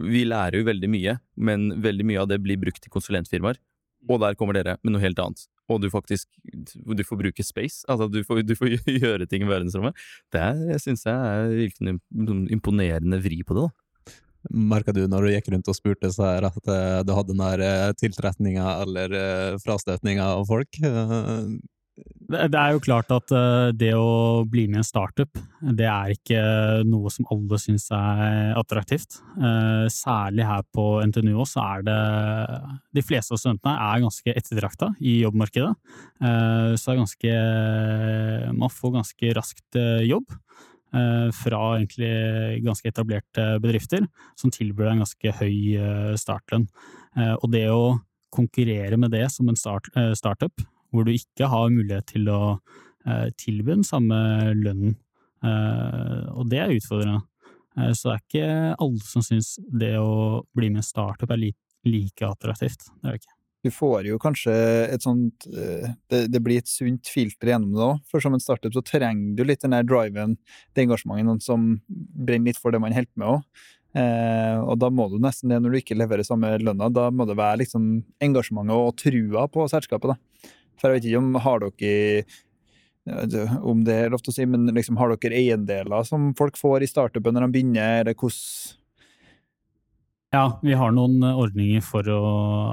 [0.00, 3.60] vi lærer jo veldig mye, men veldig mye av det blir brukt i konsulentfirmaer.
[4.08, 5.44] Og der kommer dere med noe helt annet.
[5.68, 6.30] Og du faktisk
[6.72, 7.82] du får bruke space.
[7.90, 9.98] Altså du får, du får gjøre ting i verdensrommet.
[10.32, 11.98] Det syns jeg er virkelig
[12.54, 13.66] imponerende vri på det.
[13.68, 13.87] da.
[14.50, 17.42] Merka du når du gikk rundt og spurte så her at eh, du hadde den
[17.42, 20.78] der tiltretninga eller uh, frastøtninga av folk?
[20.84, 21.58] Eh,
[22.28, 25.40] Det det er jo klart at eh, det å bli med i en startup,
[25.74, 26.40] det er ikke
[26.86, 29.18] noe som alle syns er attraktivt.
[29.34, 31.98] Eh, Særlig her på NTNU også er det
[32.94, 35.74] De fleste av studentene er ganske etterdrakta i jobbmarkedet.
[36.20, 37.32] Så Så er ganske
[38.54, 40.28] Man får ganske raskt eh, jobb.
[40.94, 44.06] Eh, Fra egentlig ganske etablerte bedrifter,
[44.38, 46.68] som tilbyr deg en ganske høy eh, startlønn.
[47.16, 47.98] Eh, Og det å
[48.34, 50.52] konkurrere med det som en start, startup,
[50.92, 52.58] hvor du ikke har mulighet til å
[53.40, 54.18] tilby den samme
[54.52, 54.98] lønnen.
[56.36, 57.22] Og det er utfordrende.
[57.96, 58.50] Så det er ikke
[58.84, 62.90] alle som syns det å bli med i startup er like attraktivt.
[63.00, 63.37] Det er det ikke.
[63.66, 64.52] Du får jo kanskje
[64.86, 68.42] et sånt eh, Det, det blir et sunt filter gjennom det òg, for som en
[68.42, 70.36] startup så trenger du litt den der driven,
[70.74, 73.66] det engasjementet, noen som brenner litt for det man holder på med òg.
[73.98, 76.90] Eh, og da må du nesten det når du ikke leverer samme lønna.
[76.92, 77.88] Da må det være liksom
[78.22, 80.52] engasjementet og trua på selskapet, da.
[80.78, 82.28] For jeg vet ikke om har dere
[83.64, 86.84] om det er lov til å si, men liksom, har dere eiendeler som folk får
[86.84, 88.76] i startupen når de begynner, eller hvordan
[90.28, 92.18] Ja, vi har noen eh, ordninger for å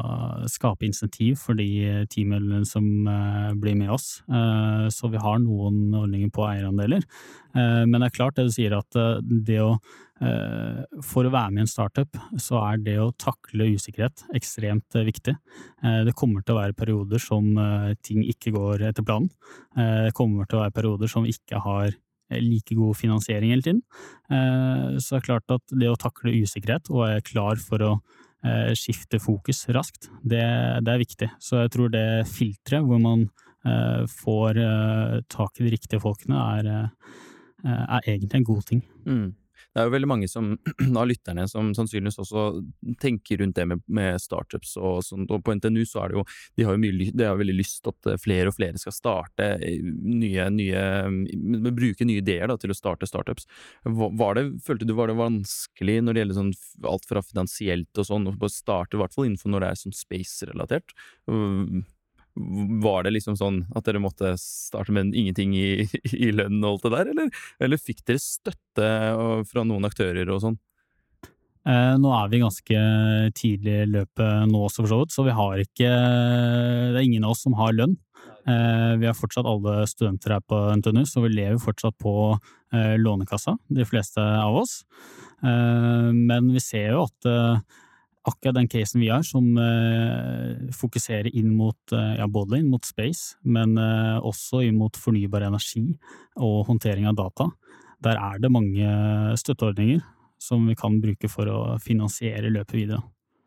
[0.01, 1.67] eh, skape insentiv for de
[2.11, 4.17] teammedlemmene som eh, blir med oss.
[4.27, 7.05] Eh, Så vi har noen ordninger på eierandeler.
[7.55, 9.69] Eh, Men det er klart det du sier at eh, det å
[10.19, 14.99] eh, For å være med i en startup, så er det å takle usikkerhet ekstremt
[14.99, 15.37] eh, viktig.
[15.79, 19.31] Eh, Det kommer til å være perioder som eh, ting ikke går etter planen.
[19.79, 21.99] Eh, Det kommer til å være perioder som ikke har eh,
[22.31, 23.81] like god finansiering hele tiden.
[24.29, 27.91] Eh, Så det er klart at det å takle usikkerhet og være klar for å
[28.45, 30.43] eh, skifte fokus raskt, det,
[30.85, 31.29] det er viktig.
[31.39, 33.29] Så jeg tror det filteret hvor man
[33.65, 36.71] eh, får eh, tak i de riktige folkene, er,
[37.65, 38.83] eh, er egentlig en god ting.
[39.05, 39.33] Mm.
[39.75, 40.53] Det er jo veldig mange som,
[41.01, 42.45] av lytterne som sannsynligvis også
[43.01, 46.23] tenker rundt det med, med startups og sånt, og på NTNU så er det jo
[46.55, 49.49] De har jo mye, de har veldig lyst til at flere og flere skal starte
[49.59, 53.49] eh, nye, nye mm, Bruke nye ideer da, til å starte startups.
[53.83, 56.53] Var det, følte du var det vanskelig når det gjelder sånn
[56.93, 59.97] alt fra finansielt og sånn, å starte, i hvert fall innenfor når det er sånn
[59.97, 60.95] space-relatert?
[62.35, 65.87] Var det liksom sånn at dere måtte starte med ingenting i,
[66.27, 68.89] i lønn og alt det der, eller, eller fikk dere støtte
[69.49, 70.57] fra noen aktører og sånn?
[71.65, 72.81] Eh, Nå er vi ganske
[73.39, 75.93] tidlig i løpet nå også, for så vidt, så vi har ikke
[76.93, 77.95] Det er ingen av oss som har lønn.
[78.45, 82.13] Eh, Vi har fortsatt alle studenter her på NTNU, så vi lever fortsatt på
[82.73, 84.83] eh, Lånekassa, de fleste av oss.
[85.41, 87.81] Eh, Men vi ser jo at eh,
[88.25, 92.85] akkurat den casen vi har, som eh, fokuserer inn mot, eh, ja, både inn mot
[92.85, 95.85] space, men eh, også inn mot fornybar energi
[96.41, 97.49] og håndtering av data,
[98.05, 98.89] der er det mange
[99.39, 100.03] støtteordninger
[100.41, 103.03] som vi kan bruke for å finansiere løpet videre.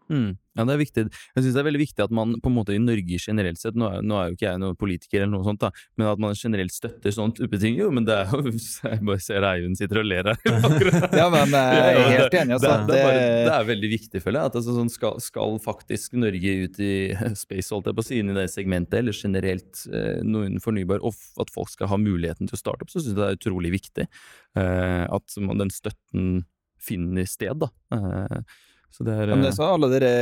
[0.08, 0.36] Mm.
[0.58, 1.02] Ja, det er viktig.
[1.06, 3.76] Jeg syns det er veldig viktig at man på en måte i Norge generelt sett,
[3.78, 6.22] nå er, nå er jo ikke jeg noen politiker eller noe sånt, da, men at
[6.22, 7.76] man generelt støtter sånt, type ting.
[7.78, 8.50] Jo, men det er jo
[8.88, 10.40] Jeg bare ser Eivind sitter og ler her.
[11.20, 12.56] ja, men jeg er helt enig.
[12.56, 14.52] Altså, det, det, er bare, det, er veldig viktig, føler jeg.
[14.52, 16.92] At altså, sånn skal, skal, faktisk Norge ut i
[17.44, 21.04] space, holdt jeg på å si, inn i det segmentet, eller generelt eh, noe fornybar,
[21.06, 23.38] og at folk skal ha muligheten til å starte opp, så syns jeg det er
[23.38, 26.40] utrolig viktig eh, at man, den støtten
[26.82, 27.70] finner sted, da.
[27.94, 28.58] Eh,
[29.04, 30.12] er, Men det er så alle dere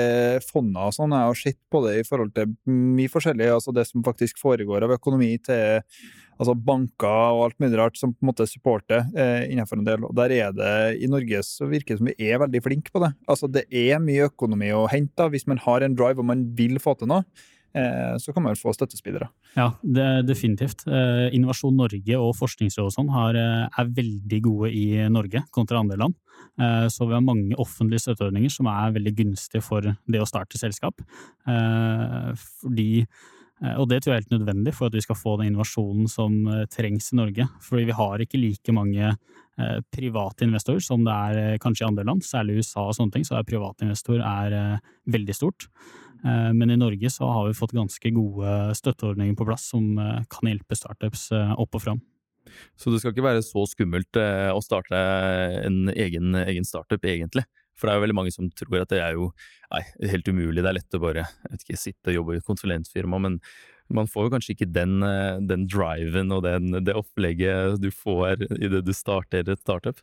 [0.45, 3.87] fondene og sånn, jeg har sett på det i forhold til mye forskjellig, altså det
[3.89, 5.83] som faktisk foregår av økonomi til
[6.37, 10.05] altså banker og alt mulig rart som på en måte supporter eh, innenfor en del.
[10.05, 13.03] Og der er det, I Norge så virker det som vi er veldig flinke på
[13.07, 13.13] det.
[13.25, 16.77] Altså Det er mye økonomi å hente hvis man har en drive og man vil
[16.83, 17.25] få til noe.
[17.77, 19.29] Eh, så kan man få støttespillere.
[19.57, 19.71] Ja,
[20.25, 20.87] definitivt.
[20.89, 26.17] Eh, Innovasjon Norge og Forskningsrådet sånn eh, er veldig gode i Norge kontra andre land.
[26.57, 31.01] Så vi har mange offentlige støtteordninger som er veldig gunstige for det å starte selskap.
[31.45, 33.05] Fordi
[33.81, 36.37] og det tror jeg er helt nødvendig for at vi skal få den innovasjonen som
[36.73, 37.49] trengs i Norge.
[37.65, 39.15] Fordi vi har ikke like mange
[39.93, 42.25] private investorer som det er kanskje i andre land.
[42.25, 44.81] Særlig i USA og sånne ting, så er private investor er
[45.13, 45.69] veldig stort.
[46.25, 50.23] Eh, men i Norge så har vi fått ganske gode støtteordninger på plass som eh,
[50.33, 52.03] kan hjelpe startups eh, opp og fram.
[52.79, 54.97] Så det skal ikke være så skummelt å starte
[55.67, 57.43] en egen, egen startup, egentlig?
[57.75, 59.33] For det er jo veldig mange som tror at det er jo
[59.75, 59.81] nei,
[60.13, 63.41] helt umulig, det er lett å bare ikke, sitte og jobbe i et konsulentfirma, men
[63.99, 65.03] man får jo kanskje ikke den,
[65.51, 69.99] den driven og den, det opplegget du får idet du starter et startup.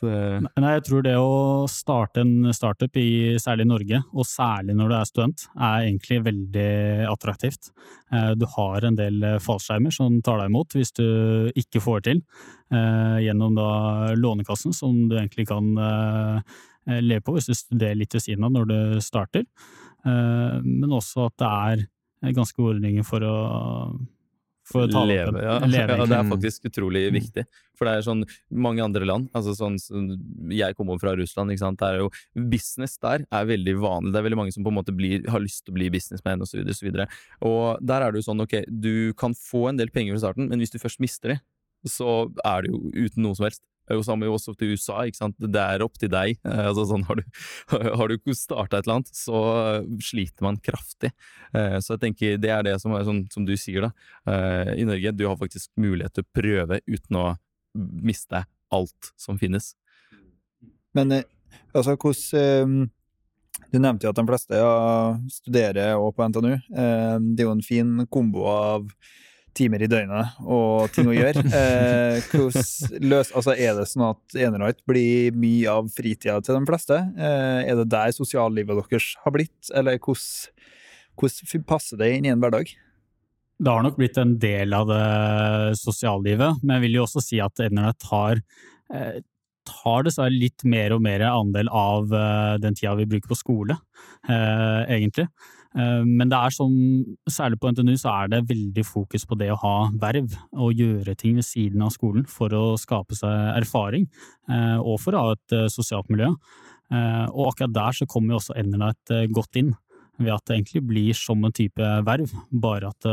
[0.00, 4.94] Nei, jeg tror det å starte en startup, i særlig Norge, og særlig når du
[4.96, 6.72] er student, er egentlig veldig
[7.12, 7.70] attraktivt.
[8.12, 11.06] Eh, du har en del fallskjermer som tar deg imot hvis du
[11.58, 12.22] ikke får til,
[12.72, 16.56] eh, gjennom da Lånekassen, som du egentlig kan eh,
[17.02, 19.46] leve på hvis du studerer litt ved siden av når du starter.
[20.02, 21.50] Men også at det
[22.26, 23.36] er ganske gode ordninger for å
[24.72, 25.58] for å ta leve, ja.
[25.62, 26.06] leve, ja.
[26.08, 27.16] Det er faktisk utrolig mm.
[27.18, 27.44] viktig.
[27.78, 28.24] For det er sånn
[28.64, 29.78] mange andre land altså sånn,
[30.52, 31.52] Jeg kommer fra Russland.
[31.52, 31.80] ikke sant?
[31.80, 32.10] Det er jo,
[32.52, 34.12] business der er veldig vanlig.
[34.14, 36.44] Det er veldig mange som på en måte blir, har lyst til å bli businessman
[36.44, 36.62] osv.
[36.62, 37.08] Og, så videre,
[37.44, 40.48] og der er det jo sånn ok, du kan få en del penger fra starten,
[40.50, 41.40] men hvis du først mister det,
[41.88, 43.64] så er det jo uten noe som helst.
[43.90, 45.02] Er jo også til USA.
[45.06, 45.36] ikke sant?
[45.38, 46.38] Det er opp til deg.
[46.46, 47.24] Eh, altså sånn, Har du,
[47.98, 49.42] har du starta et eller annet, så
[50.02, 51.12] sliter man kraftig.
[51.52, 53.92] Eh, så jeg tenker det er det som er sånn som du sier, da.
[54.30, 57.28] Eh, I Norge, du har faktisk mulighet til å prøve uten å
[57.74, 59.74] miste alt som finnes.
[60.96, 61.22] Men
[61.72, 62.90] altså, hvordan
[63.72, 66.54] Du nevnte jo at de fleste ja, studerer òg på NTNU.
[66.68, 68.86] Det er jo en fin kombo av
[69.56, 71.44] timer i døgnet og ting å gjøre.
[71.62, 72.24] Eh,
[73.04, 76.96] løs, altså er det sånn at Enerlight blir mye av fritida til de fleste?
[77.16, 82.42] Eh, er det der sosiallivet deres har blitt, eller hvordan passer det inn i en
[82.42, 82.72] hverdag?
[83.62, 87.42] Det har nok blitt en del av det sosiallivet, men jeg vil jo også si
[87.42, 88.40] at Enerlight har
[88.92, 89.20] eh,
[89.68, 93.76] tar dessverre litt mer og mer andel av uh, den tida vi bruker på skole,
[94.28, 95.28] uh, egentlig.
[95.72, 96.76] Uh, men det er sånn,
[97.30, 101.16] særlig på NTNU, så er det veldig fokus på det å ha verv og gjøre
[101.18, 104.08] ting ved siden av skolen for å skape seg erfaring,
[104.82, 106.28] og for å ha et sosialt miljø.
[106.92, 109.70] Og akkurat der så kommer jo også Enerlight godt inn,
[110.20, 113.08] ved at det egentlig blir som en type verv, bare at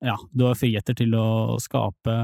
[0.00, 2.14] ja, du har friheter til å skape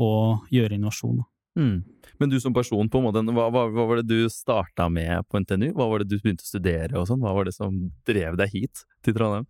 [0.00, 1.20] og gjøre innovasjon.
[1.58, 1.82] Mm.
[2.20, 5.24] Men du som person, på en måte, hva, hva, hva var det du starta med
[5.28, 5.70] på NTNU?
[5.76, 7.22] Hva var det du begynte å studere og sånn?
[7.24, 7.78] Hva var det som
[8.08, 9.48] drev deg hit til Trondheim?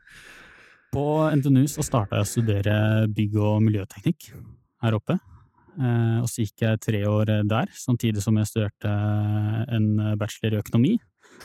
[0.94, 2.76] På NTNU så starta jeg å studere
[3.14, 4.32] bygg- og miljøteknikk
[4.84, 5.18] her oppe.
[5.80, 8.94] Eh, og så gikk jeg tre år der, samtidig som jeg studerte
[9.70, 10.96] en bachelor i økonomi.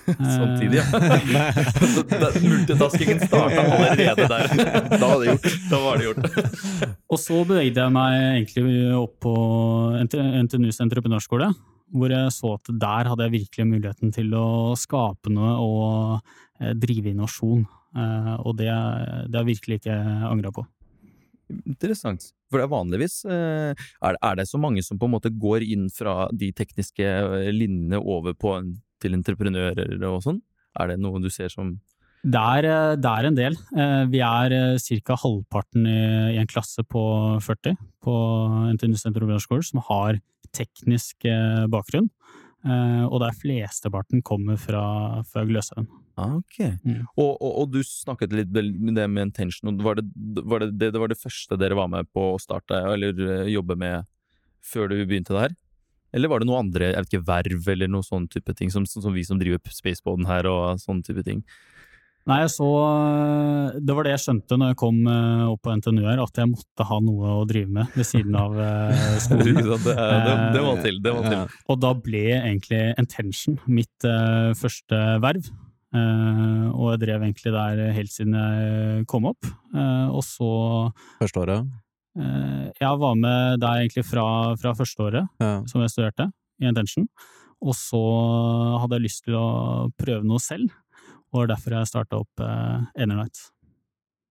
[0.38, 0.86] Samtidig, ja.
[2.50, 5.00] Multitaskingen starta allerede der.
[5.00, 5.48] Da var det gjort.
[5.70, 6.28] Da var det gjort.
[7.10, 9.34] og så bevegde jeg meg egentlig opp på
[10.06, 11.50] NTNUs entreprenørskole,
[11.96, 16.32] hvor jeg så at der hadde jeg virkelig muligheten til å skape noe og
[16.62, 17.66] eh, drive innovasjon.
[17.96, 20.66] Eh, og det, det har jeg virkelig ikke angra på.
[21.66, 22.32] Interessant.
[22.50, 25.90] For det er vanligvis eh, er det så mange som på en måte går inn
[25.94, 27.10] fra de tekniske
[27.54, 28.76] linjene over på en
[29.06, 30.41] til entreprenører og sånn?
[30.76, 31.78] Er det noe du ser som
[32.26, 33.58] det er, eh, det er en del.
[33.78, 35.18] Eh, vi er eh, ca.
[35.22, 37.03] halvparten i en klasse på
[37.39, 38.16] 40 på
[38.74, 40.18] NTNUs entreprenørskole som har
[40.56, 41.28] teknisk
[41.70, 42.10] bakgrunn.
[42.66, 45.86] Og der flesteparten kommer fra, fra Gløshaugen.
[46.18, 46.80] Ah, ok.
[46.82, 47.03] Mm.
[47.20, 49.76] Og, og, og, du snakket litt med det med intention.
[49.84, 50.06] Var det
[50.47, 53.20] var det, det, det var det første dere var med på å starte eller
[53.51, 54.08] jobbe med
[54.66, 55.53] før du begynte der?
[56.16, 58.86] Eller var det noe andre, jeg vet ikke, verv eller noe sånn type ting, som,
[58.88, 61.43] som vi som driver Spaceboden her og sånne type ting?
[62.26, 62.68] Nei, jeg så
[63.86, 66.49] Det var det jeg skjønte når jeg kom eh, opp på NTNU her, at jeg
[66.49, 69.61] måtte ha noe å drive med ved siden av eh, skolen.
[69.61, 70.97] det, det, det var til.
[71.05, 71.59] Det var til.
[71.70, 75.51] Og da ble egentlig Intention mitt uh, første verv.
[75.95, 79.45] Uh, og jeg drev egentlig der helt siden jeg kom opp.
[79.76, 80.49] Uh, og så
[81.22, 81.76] Første året?
[82.16, 85.49] Jeg var med der egentlig fra, fra første året ja.
[85.68, 86.30] som jeg studerte,
[86.63, 87.09] i Intention.
[87.59, 88.01] Og så
[88.80, 89.47] hadde jeg lyst til å
[89.99, 90.72] prøve noe selv
[91.36, 93.41] og det var derfor jeg starta opp eh, Enernight.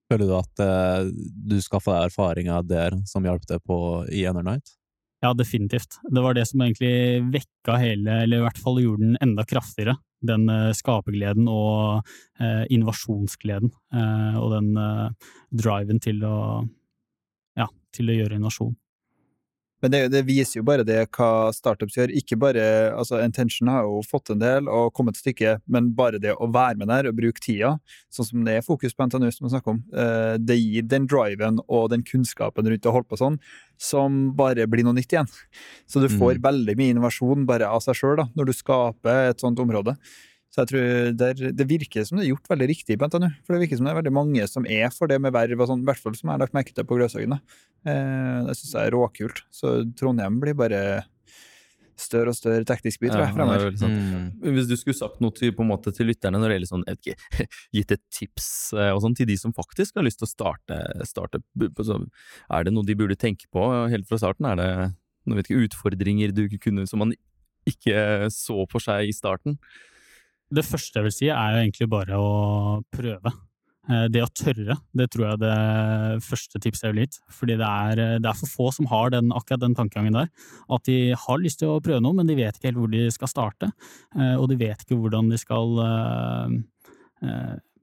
[0.09, 3.76] Føler du at eh, du skaffa deg erfaringa der som hjalp deg på
[4.09, 4.72] i Enernight?
[5.24, 5.99] Ja, definitivt.
[6.09, 9.99] Det var det som egentlig vekka hele, eller i hvert fall gjorde den enda kraftigere.
[10.24, 12.09] Den eh, skapergleden og
[12.41, 15.30] eh, innovasjonsgleden, eh, og den eh,
[15.64, 16.39] driven til å,
[17.95, 18.74] til å gjøre innovasjon.
[19.84, 22.12] Men det, det, viser jo bare det hva startups gjør.
[22.16, 22.62] Ikke bare,
[22.97, 26.49] altså Intention har jo fått en del og kommet et stykke, men bare det å
[26.49, 27.74] være med der og bruke tida,
[28.09, 31.05] sånn som det er fokus på NTNU, som vi snakker om, eh, det gir den
[31.11, 33.36] driven og den kunnskapen rundt å holde på sånn,
[33.76, 35.28] som bare blir noe nytt igjen.
[35.84, 36.45] Så du får mm.
[36.49, 39.99] veldig mye innovasjon bare av seg sjøl når du skaper et sånt område.
[40.55, 43.27] Så jeg tror det, det, virker som det er gjort veldig riktig på NTNU.
[43.43, 45.67] For det virker som det er veldig mange som er for det med verv og
[45.67, 47.35] sånn, i hvert fall som jeg har lagt merke til på Gløshaugen.
[47.35, 49.43] Eh, det syns jeg er råkult.
[49.51, 50.85] Så Trondheim blir bare
[51.99, 53.75] større og større teknisk by, tror jeg, fremover.
[53.79, 53.97] Sånn.
[53.99, 54.55] Mm.
[54.55, 56.87] Hvis du skulle sagt noe til, på en måte, til lytterne når det gjelder sånn,
[56.95, 57.17] ikke,
[57.79, 58.49] gitt et tips
[58.79, 60.79] eh, og sånn, til de som faktisk har lyst til å starte,
[61.09, 61.43] starte
[61.83, 64.47] så Er det noe de burde tenke på helt fra starten?
[64.51, 64.71] Er det
[65.25, 67.17] noen vet ikke, utfordringer du kunne, som man
[67.67, 69.59] ikke så for seg i starten?
[70.55, 72.31] Det første jeg vil si, er jo egentlig bare å
[72.95, 73.33] prøve.
[73.85, 77.19] Eh, det å tørre, det tror jeg er det første tipset jeg vil gitt.
[77.37, 80.31] Fordi det er, det er, for få som har den, akkurat den tankegangen der.
[80.73, 83.05] At de har lyst til å prøve noe, men de vet ikke helt hvor de
[83.15, 83.71] skal starte.
[84.17, 86.59] Eh, og de vet ikke hvordan de skal eh,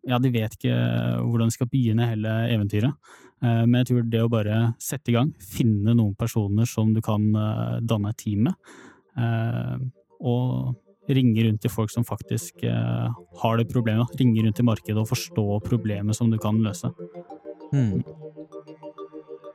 [0.10, 0.74] Ja, de vet ikke
[1.22, 2.98] hvordan de skal begynne hele eventyret.
[3.42, 7.24] Men jeg tror det å bare sette i gang, finne noen personer som du kan
[7.86, 8.74] danne et team med,
[10.22, 10.76] og
[11.10, 14.14] ringe rundt til folk som faktisk eh, har det problemet.
[14.20, 16.92] Ringe rundt i markedet og forstå problemet som du kan løse.
[17.72, 18.02] Hmm.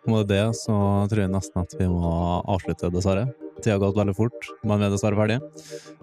[0.06, 0.76] Med det så
[1.10, 2.12] tror jeg nesten at vi må
[2.46, 3.26] avslutte, dessverre.
[3.62, 5.40] Tida har gått veldig fort, men vi er dessverre ferdige.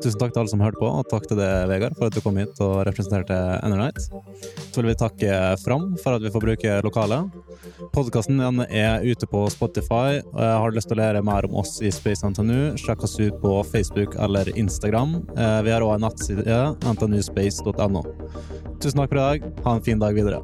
[0.02, 2.22] Tusen takk til alle som hørte på, og takk til deg, Vegard, for at du
[2.26, 4.10] kom hit og representerte Enernight.
[4.74, 7.38] Så vil vi takke Fram for at vi får bruke lokalet.
[7.94, 10.22] Podkasten er ute på Spotify.
[10.34, 13.38] Har du lyst til å lære mer om oss i Space NTNU, sjekk oss ut
[13.44, 15.16] på Facebook eller Instagram.
[15.38, 16.60] Eh, vi har òg en nettside,
[16.94, 18.04] ntnuspace.no.
[18.80, 19.50] Tusen takk for i dag.
[19.66, 20.44] Ha en fin dag videre.